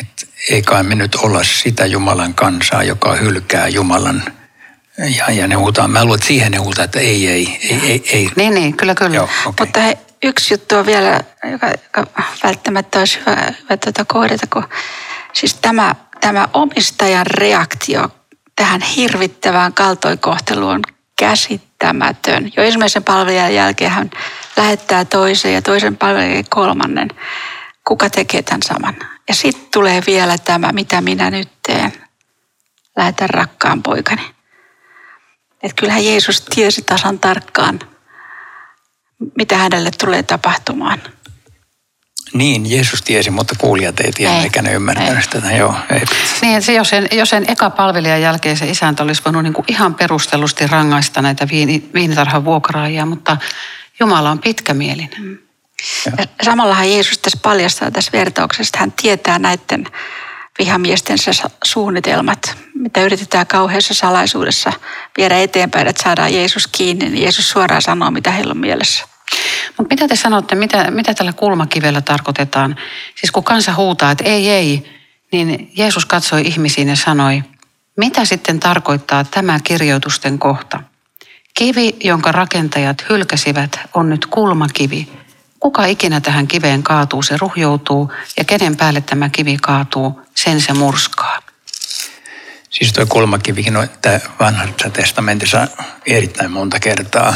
että 0.00 0.26
ei 0.50 0.62
kai 0.62 0.82
me 0.82 0.94
nyt 0.94 1.14
olla 1.14 1.44
sitä 1.44 1.86
Jumalan 1.86 2.34
kansaa, 2.34 2.82
joka 2.82 3.14
hylkää 3.14 3.68
Jumalan 3.68 4.22
ja, 5.16 5.30
ja 5.30 5.48
ne 5.48 5.54
huutaa. 5.54 5.88
Mä 5.88 6.04
luulen, 6.04 6.18
että 6.18 6.26
siihen 6.26 6.52
ne 6.52 6.58
huutaa, 6.58 6.84
että 6.84 7.00
ei, 7.00 7.28
ei, 7.28 7.58
ei, 7.70 7.80
ei. 7.82 8.02
ei. 8.12 8.30
Niin, 8.36 8.54
niin, 8.54 8.76
kyllä, 8.76 8.94
kyllä. 8.94 9.16
Joo, 9.16 9.24
okay. 9.46 9.66
Mutta 9.66 9.80
he, 9.80 9.98
yksi 10.22 10.54
juttu 10.54 10.76
on 10.76 10.86
vielä, 10.86 11.20
joka, 11.52 11.66
joka 11.66 12.06
välttämättä 12.42 12.98
olisi 12.98 13.18
hyvä, 13.18 13.52
hyvä 13.62 13.76
tuota 13.76 14.04
kohdata, 14.04 14.46
kun 14.52 14.68
siis 15.32 15.54
tämä, 15.54 15.94
tämä 16.20 16.48
omistajan 16.52 17.26
reaktio 17.26 18.08
tähän 18.56 18.80
hirvittävään 18.80 19.72
kaltoinkohteluun 19.72 20.74
on 20.74 20.82
käsittämätön. 21.18 22.52
Jo 22.56 22.62
ensimmäisen 22.62 23.04
palvelijan 23.04 23.54
jälkeen 23.54 23.90
hän 23.90 24.10
lähettää 24.56 25.04
toisen 25.04 25.54
ja 25.54 25.62
toisen 25.62 25.96
palvelijan 25.96 26.44
kolmannen. 26.50 27.08
Kuka 27.84 28.10
tekee 28.10 28.42
tämän 28.42 28.62
saman? 28.62 28.96
Ja 29.28 29.34
sitten 29.34 29.66
tulee 29.72 30.02
vielä 30.06 30.38
tämä, 30.38 30.72
mitä 30.72 31.00
minä 31.00 31.30
nyt 31.30 31.48
teen. 31.66 31.92
Lähetä 32.96 33.26
rakkaan 33.26 33.82
poikani. 33.82 34.22
Että 35.62 35.80
kyllähän 35.80 36.04
Jeesus 36.04 36.40
tiesi 36.40 36.82
tasan 36.82 37.18
tarkkaan, 37.18 37.80
mitä 39.36 39.56
hänelle 39.56 39.90
tulee 39.98 40.22
tapahtumaan. 40.22 41.02
Niin, 42.32 42.70
Jeesus 42.70 43.02
tiesi, 43.02 43.30
mutta 43.30 43.54
kuulijat 43.58 44.00
ei 44.00 44.12
tiedä, 44.12 44.42
eikä 44.42 44.62
ne 44.62 44.72
ymmärtänyt 44.72 45.34
ei. 45.34 45.40
tätä. 45.40 45.56
Joo, 45.56 45.74
ei. 45.92 46.02
Niin, 46.42 46.62
se, 46.62 46.72
jos, 46.72 46.88
sen, 46.88 47.08
jos 47.12 47.30
sen 47.30 47.44
eka 47.48 47.70
palvelijan 47.70 48.22
jälkeen 48.22 48.56
se 48.56 48.70
isäntä 48.70 49.02
olisi 49.02 49.22
voinut 49.24 49.42
niin 49.42 49.52
kuin 49.52 49.64
ihan 49.68 49.94
perustellusti 49.94 50.66
rangaista 50.66 51.22
näitä 51.22 51.48
viini, 51.50 51.90
viinitarhan 51.94 52.44
vuokraajia, 52.44 53.06
mutta 53.06 53.36
Jumala 54.00 54.30
on 54.30 54.38
pitkämielinen. 54.38 55.22
Mm. 55.22 55.38
Ja 56.18 56.26
samallahan 56.42 56.90
Jeesus 56.90 57.18
tässä 57.18 57.38
paljastaa 57.42 57.90
tässä 57.90 58.12
vertauksessa, 58.12 58.68
että 58.68 58.78
hän 58.78 58.92
tietää 58.92 59.38
näiden 59.38 59.86
vihamiestensä 60.58 61.32
suunnitelmat, 61.64 62.56
mitä 62.74 63.02
yritetään 63.02 63.46
kauheassa 63.46 63.94
salaisuudessa 63.94 64.72
viedä 65.18 65.38
eteenpäin, 65.38 65.86
että 65.86 66.02
saadaan 66.02 66.34
Jeesus 66.34 66.66
kiinni, 66.66 67.08
niin 67.08 67.22
Jeesus 67.22 67.50
suoraan 67.50 67.82
sanoo, 67.82 68.10
mitä 68.10 68.30
heillä 68.30 68.50
on 68.50 68.58
mielessä. 68.58 69.04
Mutta 69.76 69.94
mitä 69.94 70.08
te 70.08 70.16
sanotte, 70.16 70.54
mitä, 70.54 70.90
mitä 70.90 71.14
tällä 71.14 71.32
kulmakivellä 71.32 72.00
tarkoitetaan? 72.00 72.76
Siis 73.14 73.30
kun 73.30 73.44
kansa 73.44 73.74
huutaa, 73.74 74.10
että 74.10 74.24
ei, 74.24 74.50
ei, 74.50 74.92
niin 75.32 75.70
Jeesus 75.76 76.06
katsoi 76.06 76.42
ihmisiin 76.42 76.88
ja 76.88 76.96
sanoi, 76.96 77.42
mitä 77.96 78.24
sitten 78.24 78.60
tarkoittaa 78.60 79.24
tämä 79.24 79.60
kirjoitusten 79.64 80.38
kohta? 80.38 80.82
Kivi, 81.58 81.96
jonka 82.04 82.32
rakentajat 82.32 83.04
hylkäsivät, 83.10 83.80
on 83.94 84.10
nyt 84.10 84.26
kulmakivi, 84.26 85.08
Kuka 85.60 85.84
ikinä 85.84 86.20
tähän 86.20 86.46
kiveen 86.46 86.82
kaatuu, 86.82 87.22
se 87.22 87.36
ruhjoutuu 87.36 88.12
ja 88.38 88.44
kenen 88.44 88.76
päälle 88.76 89.00
tämä 89.00 89.28
kivi 89.28 89.56
kaatuu, 89.62 90.20
sen 90.34 90.60
se 90.60 90.72
murskaa. 90.72 91.42
Siis 92.70 92.92
tuo 92.92 93.06
kulmakivikin 93.06 93.76
on 93.76 93.88
vanhassa 94.40 94.90
testamentissa 94.90 95.68
erittäin 96.06 96.50
monta 96.50 96.80
kertaa 96.80 97.34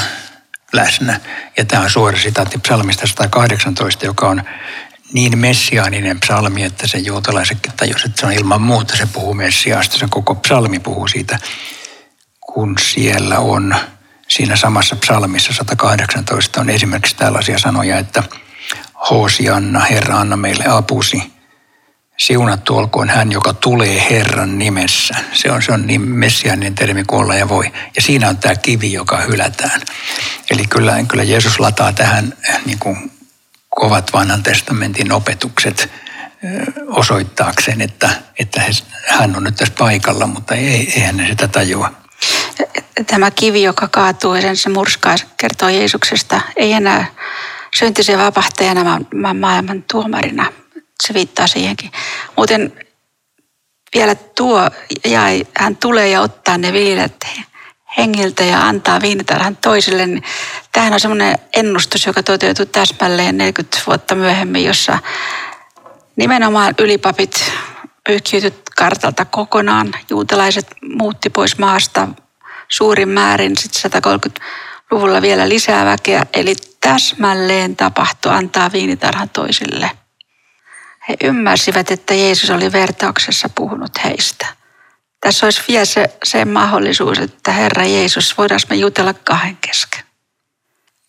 läsnä. 0.73 1.21
Ja 1.57 1.65
tämä 1.65 1.83
on 1.83 1.91
suora 1.91 2.19
sitaatti 2.19 2.59
psalmista 2.59 3.07
118, 3.07 4.07
joka 4.07 4.29
on 4.29 4.43
niin 5.13 5.39
messiaaninen 5.39 6.21
psalmi, 6.21 6.63
että 6.63 6.87
se 6.87 6.99
juutalaisetkin 6.99 7.73
tajus, 7.77 8.05
että 8.05 8.21
se 8.21 8.27
on 8.27 8.33
ilman 8.33 8.63
muuta, 8.63 8.97
se 8.97 9.09
puhuu 9.13 9.35
messiaasta. 9.35 9.99
Se 9.99 10.07
koko 10.11 10.35
psalmi 10.35 10.79
puhuu 10.79 11.09
siitä, 11.09 11.39
kun 12.41 12.75
siellä 12.81 13.39
on 13.39 13.75
siinä 14.31 14.57
samassa 14.57 14.97
psalmissa 14.97 15.53
118 15.53 16.61
on 16.61 16.71
esimerkiksi 16.71 17.17
tällaisia 17.17 17.59
sanoja, 17.59 17.99
että 17.99 18.23
Hosianna, 19.11 19.81
Herra, 19.81 20.21
anna 20.21 20.37
meille 20.37 20.65
apusi. 20.69 21.33
Siunattu 22.17 22.77
olkoon 22.77 23.09
hän, 23.09 23.33
joka 23.33 23.53
tulee 23.53 24.11
Herran 24.11 24.59
nimessä. 24.59 25.15
Se 25.33 25.51
on, 25.51 25.63
se 25.63 25.73
on 25.73 25.87
niin 25.87 26.01
messiaaninen 26.01 26.75
termi 26.75 27.05
kuin 27.05 27.39
ja 27.39 27.49
voi. 27.49 27.73
Ja 27.97 28.03
siinä 28.03 28.29
on 28.29 28.37
tämä 28.37 28.57
kivi, 28.57 28.93
joka 28.93 29.17
hylätään. 29.17 29.81
Eli 30.51 30.67
kyllä, 30.67 31.05
kyllä 31.09 31.23
Jeesus 31.23 31.61
lataa 31.61 31.93
tähän 31.93 32.33
niin 32.67 32.79
kuin 32.79 33.13
kovat 33.69 34.13
vanhan 34.13 34.43
testamentin 34.43 35.13
opetukset 35.13 35.91
osoittaakseen, 36.87 37.81
että, 37.81 38.11
että 38.39 38.63
hän 39.07 39.37
on 39.37 39.45
nyt 39.45 39.57
tässä 39.57 39.75
paikalla, 39.79 40.27
mutta 40.27 40.55
ei, 40.55 40.93
eihän 40.97 41.17
ne 41.17 41.29
sitä 41.29 41.49
tajua 41.49 42.00
tämä 43.07 43.31
kivi, 43.31 43.63
joka 43.63 43.89
kaatuu 43.89 44.35
ja 44.35 44.41
sen 44.41 44.57
se 44.57 44.69
murskaa, 44.69 45.15
kertoo 45.37 45.69
Jeesuksesta, 45.69 46.41
ei 46.57 46.73
enää 46.73 47.07
syntisen 47.77 48.19
vapahtajana, 48.19 48.85
vaan 49.23 49.37
maailman 49.37 49.85
tuomarina. 49.91 50.53
Se 51.03 51.15
viittaa 51.15 51.47
siihenkin. 51.47 51.91
Muuten 52.37 52.73
vielä 53.95 54.15
tuo, 54.15 54.71
ja 55.05 55.21
hän 55.59 55.77
tulee 55.77 56.09
ja 56.09 56.21
ottaa 56.21 56.59
ne 56.59 56.73
viilet 56.73 57.27
hengiltä 57.97 58.45
ja 58.45 58.61
antaa 58.61 59.01
viinitarhan 59.01 59.57
toiselle. 59.57 60.07
Niin 60.07 60.23
tämähän 60.73 60.93
on 60.93 61.01
semmoinen 61.01 61.39
ennustus, 61.57 62.07
joka 62.07 62.23
toteutuu 62.23 62.67
täsmälleen 62.67 63.39
40 63.39 63.79
vuotta 63.87 64.15
myöhemmin, 64.15 64.65
jossa 64.65 64.99
nimenomaan 66.17 66.75
ylipapit 66.79 67.53
pyyhkiytyt 68.07 68.70
kartalta 68.81 69.25
kokonaan. 69.25 69.95
Juutalaiset 70.11 70.67
muutti 70.83 71.31
pois 71.31 71.59
maasta 71.59 72.09
suurin 72.69 73.09
määrin 73.09 73.53
sitten 73.59 74.03
130-luvulla 74.03 75.23
vielä 75.23 75.49
lisää 75.49 75.85
väkeä. 75.85 76.27
Eli 76.35 76.55
täsmälleen 76.81 77.77
tapahtui 77.77 78.33
antaa 78.33 78.73
viinitarhan 78.73 79.29
toisille. 79.29 79.91
He 81.09 81.17
ymmärsivät, 81.25 81.91
että 81.91 82.15
Jeesus 82.15 82.51
oli 82.51 82.73
vertauksessa 82.73 83.49
puhunut 83.55 84.05
heistä. 84.05 84.47
Tässä 85.21 85.47
olisi 85.47 85.63
vielä 85.69 85.85
se, 85.85 86.19
se 86.25 86.45
mahdollisuus, 86.45 87.19
että 87.19 87.53
Herra 87.53 87.85
Jeesus, 87.85 88.39
voidaan 88.39 88.61
me 88.71 88.77
jutella 88.77 89.15
kahden 89.15 89.57
kesken. 89.57 90.05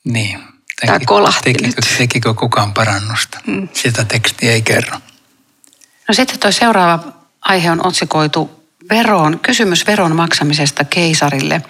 Niin. 0.03 0.39
Teki, 0.81 1.05
Tämä 1.05 1.31
tekikö, 1.43 1.81
tekikö 1.97 2.33
kukaan 2.33 2.73
parannusta? 2.73 3.39
Mm. 3.47 3.69
Sitä 3.73 4.05
tekstiä 4.05 4.51
ei 4.51 4.61
kerro. 4.61 4.97
No 6.07 6.13
sitten 6.13 6.39
tuo 6.39 6.51
seuraava 6.51 7.20
aihe 7.41 7.71
on 7.71 7.87
otsikoitu 7.87 8.65
veron, 8.89 9.39
kysymys 9.39 9.87
veron 9.87 10.15
maksamisesta 10.15 10.83
keisarille. 10.83 11.61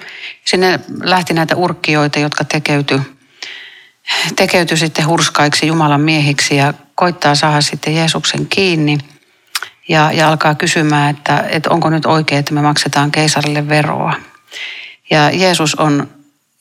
Sinne 0.45 0.79
lähti 1.03 1.33
näitä 1.33 1.55
urkkioita, 1.55 2.19
jotka 2.19 2.43
tekeytyi 2.43 3.01
tekeytyi 4.35 4.77
sitten 4.77 5.07
hurskaiksi 5.07 5.67
Jumalan 5.67 6.01
miehiksi 6.01 6.55
ja 6.55 6.73
koittaa 6.95 7.35
saada 7.35 7.61
sitten 7.61 7.95
Jeesuksen 7.95 8.47
kiinni 8.47 8.97
ja, 9.87 10.11
ja 10.11 10.29
alkaa 10.29 10.55
kysymään, 10.55 11.15
että, 11.15 11.45
että 11.49 11.69
onko 11.69 11.89
nyt 11.89 12.05
oikein, 12.05 12.39
että 12.39 12.53
me 12.53 12.61
maksetaan 12.61 13.11
keisarille 13.11 13.69
veroa. 13.69 14.13
Ja 15.09 15.29
Jeesus 15.29 15.75
on 15.75 16.07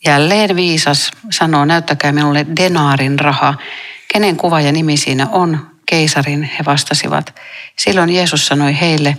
jälleen 0.06 0.56
viisas, 0.56 1.10
sanoo, 1.30 1.64
näyttäkää 1.64 2.12
minulle 2.12 2.46
denaarin 2.56 3.18
raha. 3.18 3.54
Kenen 4.12 4.36
kuva 4.36 4.60
ja 4.60 4.72
nimi 4.72 4.96
siinä 4.96 5.28
on? 5.32 5.69
Keisarin, 5.90 6.42
he 6.42 6.64
vastasivat. 6.66 7.34
Silloin 7.78 8.10
Jeesus 8.10 8.46
sanoi 8.46 8.80
heille, 8.80 9.16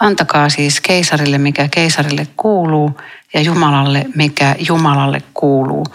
antakaa 0.00 0.48
siis 0.48 0.80
keisarille, 0.80 1.38
mikä 1.38 1.68
keisarille 1.70 2.26
kuuluu, 2.36 3.00
ja 3.34 3.40
Jumalalle, 3.40 4.06
mikä 4.14 4.56
Jumalalle 4.68 5.22
kuuluu. 5.34 5.86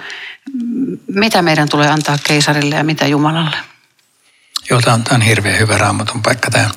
Mitä 1.07 1.41
meidän 1.41 1.69
tulee 1.69 1.87
antaa 1.89 2.17
keisarille 2.23 2.75
ja 2.75 2.83
mitä 2.83 3.07
Jumalalle? 3.07 3.57
Joo, 4.69 4.81
tämä 4.81 4.93
on, 4.93 5.03
tämä 5.03 5.15
on 5.15 5.21
hirveän 5.21 5.59
hyvä 5.59 5.77
raamatun 5.77 6.21
paikka. 6.21 6.51
Tämä, 6.51 6.69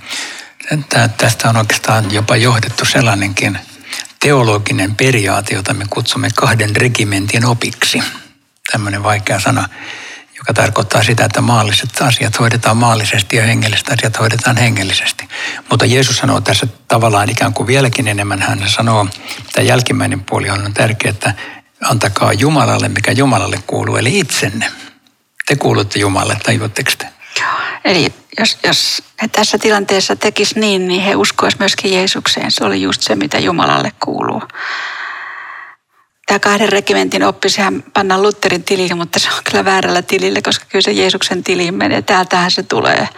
tämä, 0.88 1.08
tästä 1.08 1.48
on 1.48 1.56
oikeastaan 1.56 2.14
jopa 2.14 2.36
johdettu 2.36 2.84
sellainenkin 2.84 3.58
teologinen 4.20 4.94
periaate, 4.94 5.54
jota 5.54 5.74
me 5.74 5.84
kutsumme 5.90 6.28
kahden 6.34 6.76
regimentin 6.76 7.44
opiksi. 7.44 8.02
Tämmöinen 8.72 9.02
vaikea 9.02 9.40
sana, 9.40 9.68
joka 10.38 10.52
tarkoittaa 10.52 11.02
sitä, 11.02 11.24
että 11.24 11.40
maalliset 11.40 12.00
asiat 12.00 12.38
hoidetaan 12.40 12.76
maallisesti 12.76 13.36
ja 13.36 13.42
hengelliset 13.42 13.88
asiat 13.88 14.18
hoidetaan 14.18 14.56
hengellisesti. 14.56 15.28
Mutta 15.70 15.86
Jeesus 15.86 16.16
sanoo 16.16 16.40
tässä 16.40 16.66
tavallaan 16.88 17.30
ikään 17.30 17.54
kuin 17.54 17.66
vieläkin 17.66 18.08
enemmän. 18.08 18.42
Hän 18.42 18.62
sanoo, 18.66 19.06
että 19.38 19.62
jälkimmäinen 19.62 20.24
puoli 20.24 20.50
on 20.50 20.74
tärkeää, 20.74 21.10
että 21.10 21.34
antakaa 21.84 22.32
Jumalalle, 22.32 22.88
mikä 22.88 23.12
Jumalalle 23.12 23.62
kuuluu, 23.66 23.96
eli 23.96 24.18
itsenne. 24.18 24.72
Te 25.46 25.56
kuulutte 25.56 25.98
Jumalalle, 25.98 26.36
tajuatteko 26.42 26.90
te? 26.98 27.08
Eli 27.84 28.12
jos, 28.38 28.58
jos 28.66 29.02
he 29.22 29.28
tässä 29.28 29.58
tilanteessa 29.58 30.16
tekis 30.16 30.56
niin, 30.56 30.88
niin 30.88 31.02
he 31.02 31.16
uskoisivat 31.16 31.60
myöskin 31.60 31.92
Jeesukseen. 31.92 32.50
Se 32.50 32.64
oli 32.64 32.82
just 32.82 33.02
se, 33.02 33.16
mitä 33.16 33.38
Jumalalle 33.38 33.92
kuuluu. 34.04 34.42
Tämä 36.26 36.38
kahden 36.38 36.68
regimentin 36.68 37.22
oppi, 37.22 37.48
sehän 37.48 37.84
pannaan 37.94 38.22
Lutherin 38.22 38.64
tiliin, 38.64 38.96
mutta 38.96 39.18
se 39.18 39.28
on 39.28 39.42
kyllä 39.50 39.64
väärällä 39.64 40.02
tilille, 40.02 40.42
koska 40.42 40.66
kyllä 40.68 40.82
se 40.82 40.92
Jeesuksen 40.92 41.44
tiliin 41.44 41.74
menee. 41.74 42.02
Täältähän 42.02 42.50
se 42.50 42.62
tulee. 42.62 43.08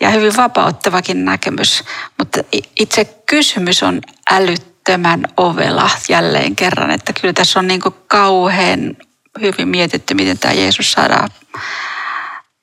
Ja 0.00 0.10
hyvin 0.10 0.36
vapauttavakin 0.36 1.24
näkemys. 1.24 1.84
Mutta 2.18 2.40
itse 2.80 3.04
kysymys 3.04 3.82
on 3.82 4.00
älyttömän 4.30 5.24
ovela 5.36 5.90
jälleen 6.08 6.56
kerran. 6.56 6.90
Että 6.90 7.12
kyllä 7.20 7.34
tässä 7.34 7.58
on 7.58 7.66
niin 7.66 7.80
kauhean 8.06 8.96
hyvin 9.40 9.68
mietitty, 9.68 10.14
miten 10.14 10.38
tämä 10.38 10.54
Jeesus 10.54 10.92
saadaan 10.92 11.30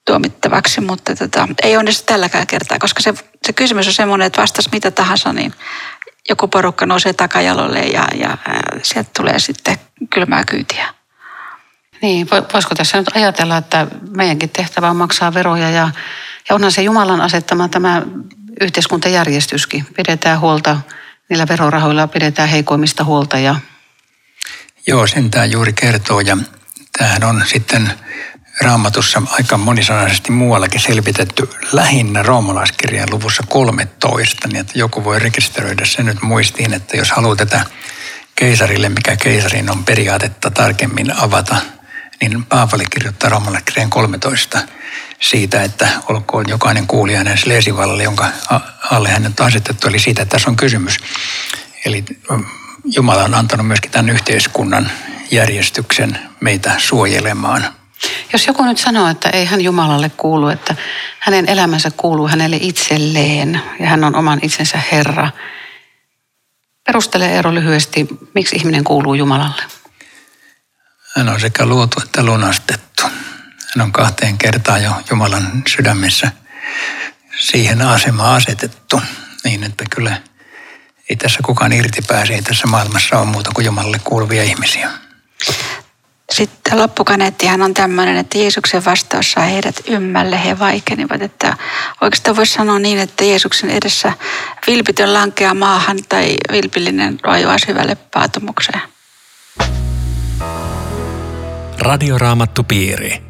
tuomittavaksi, 0.05 0.81
mutta 0.81 1.15
tota, 1.15 1.47
ei 1.63 1.77
onnistu 1.77 2.05
tälläkään 2.05 2.47
kertaa, 2.47 2.79
koska 2.79 3.01
se, 3.01 3.13
se 3.45 3.53
kysymys 3.53 3.88
on 3.88 3.93
semmoinen, 3.93 4.25
että 4.25 4.41
vastas 4.41 4.71
mitä 4.71 4.91
tahansa, 4.91 5.34
niin 5.34 5.53
joku 6.29 6.47
porukka 6.47 6.86
nousee 6.86 7.13
takajalolle 7.13 7.79
ja, 7.79 8.07
ja 8.15 8.38
sieltä 8.84 9.10
tulee 9.17 9.39
sitten 9.39 9.77
kylmää 10.10 10.43
kyytiä. 10.45 10.93
Niin, 12.01 12.27
voisiko 12.53 12.75
tässä 12.75 12.97
nyt 12.97 13.15
ajatella, 13.15 13.57
että 13.57 13.88
meidänkin 14.10 14.49
tehtävä 14.49 14.89
on 14.89 14.95
maksaa 14.95 15.34
veroja 15.34 15.69
ja, 15.69 15.89
ja 16.49 16.55
onhan 16.55 16.71
se 16.71 16.81
Jumalan 16.81 17.21
asettama 17.21 17.69
tämä 17.69 18.01
yhteiskuntajärjestyskin. 18.62 19.86
Pidetään 19.95 20.39
huolta 20.39 20.77
niillä 21.29 21.47
verorahoilla, 21.47 22.07
pidetään 22.07 22.49
heikoimmista 22.49 23.03
huolta. 23.03 23.39
Ja... 23.39 23.55
Joo, 24.88 25.07
sen 25.07 25.31
tämä 25.31 25.45
juuri 25.45 25.73
kertoo 25.73 26.19
ja 26.19 26.38
tämähän 26.97 27.23
on 27.23 27.43
sitten 27.45 27.91
raamatussa 28.62 29.21
aika 29.32 29.58
monisanaisesti 29.58 30.32
muuallakin 30.32 30.82
selvitetty 30.82 31.50
lähinnä 31.71 32.24
roomalaiskirjan 32.24 33.08
luvussa 33.12 33.43
13, 33.47 34.47
niin 34.47 34.62
että 34.62 34.80
joku 34.80 35.04
voi 35.04 35.19
rekisteröidä 35.19 35.86
sen 35.86 36.06
nyt 36.06 36.21
muistiin, 36.21 36.74
että 36.74 36.97
jos 36.97 37.12
haluaa 37.12 37.36
tätä 37.36 37.65
keisarille, 38.36 38.89
mikä 38.89 39.15
keisarin 39.15 39.71
on 39.71 39.84
periaatetta 39.84 40.52
tarkemmin 40.52 41.13
avata, 41.21 41.56
niin 42.21 42.45
Paavali 42.45 42.86
kirjoittaa 42.86 43.30
roomalaiskirjan 43.30 43.89
13 43.89 44.60
siitä, 45.19 45.63
että 45.63 45.88
olkoon 46.10 46.50
jokainen 46.50 46.88
kuulija 46.88 47.17
hänen 47.17 47.38
leesivallalle, 47.45 48.04
jonka 48.04 48.28
alle 48.91 49.10
hänet 49.10 49.39
on 49.39 49.45
asetettu, 49.45 49.88
eli 49.88 50.00
siitä, 50.00 50.21
että 50.21 50.32
tässä 50.32 50.50
on 50.50 50.56
kysymys. 50.56 50.97
Eli 51.86 52.06
Jumala 52.86 53.24
on 53.24 53.34
antanut 53.34 53.67
myöskin 53.67 53.91
tämän 53.91 54.10
yhteiskunnan 54.10 54.91
järjestyksen 55.32 56.19
meitä 56.39 56.76
suojelemaan– 56.78 57.65
jos 58.34 58.48
joku 58.48 58.64
nyt 58.64 58.78
sanoo, 58.78 59.08
että 59.08 59.30
ei 59.30 59.46
hän 59.46 59.62
Jumalalle 59.62 60.10
kuulu, 60.10 60.48
että 60.48 60.76
hänen 61.20 61.50
elämänsä 61.50 61.92
kuuluu 61.98 62.28
hänelle 62.28 62.58
itselleen 62.62 63.62
ja 63.80 63.88
hän 63.88 64.04
on 64.04 64.16
oman 64.16 64.40
itsensä 64.42 64.82
Herra. 64.92 65.32
Perustele 66.84 67.26
Eero 67.26 67.54
lyhyesti, 67.54 68.08
miksi 68.36 68.56
ihminen 68.56 68.84
kuuluu 68.84 69.14
Jumalalle? 69.14 69.64
Hän 71.16 71.30
on 71.30 71.40
sekä 71.40 71.66
luotu 71.66 72.02
että 72.04 72.24
lunastettu. 72.24 73.04
Hän 73.76 73.86
on 73.86 73.92
kahteen 73.92 74.38
kertaan 74.38 74.84
jo 74.84 74.92
Jumalan 75.10 75.64
sydämessä 75.76 76.32
siihen 77.40 77.82
asemaan 77.82 78.36
asetettu. 78.36 79.02
Niin, 79.44 79.64
että 79.64 79.84
kyllä 79.90 80.22
ei 81.10 81.16
tässä 81.16 81.40
kukaan 81.46 81.74
irti 81.74 82.02
pääse, 82.08 82.34
ei 82.34 82.42
tässä 82.42 82.68
maailmassa 82.68 83.20
ole 83.20 83.26
muuta 83.26 83.52
kuin 83.54 83.66
Jumalalle 83.66 84.00
kuuluvia 84.04 84.44
ihmisiä. 84.44 84.92
Sitten 86.32 86.78
loppukaneettihan 86.78 87.62
on 87.62 87.74
tämmöinen, 87.74 88.17
että 88.17 88.38
Jeesuksen 88.38 88.86
vastaus 88.86 89.32
saa 89.32 89.44
heidät 89.44 89.76
ymmälle, 89.88 90.44
he 90.46 90.60
vaikenivat. 90.60 91.22
Että 91.22 91.58
oikeastaan 92.02 92.38
voisi 92.38 92.54
sanoa 92.54 92.80
niin, 92.80 93.00
että 93.00 93.24
Jeesuksen 93.24 93.70
edessä 93.70 94.13
vilpitön 94.67 95.13
lankea 95.13 95.54
maahan 95.54 95.98
tai 96.10 96.36
vilpillinen 96.52 97.20
vajoaa 97.28 97.58
syvälle 97.58 97.96
paatumukseen. 97.96 98.82
Radioraamattu 101.80 102.63
piiri. 102.63 103.22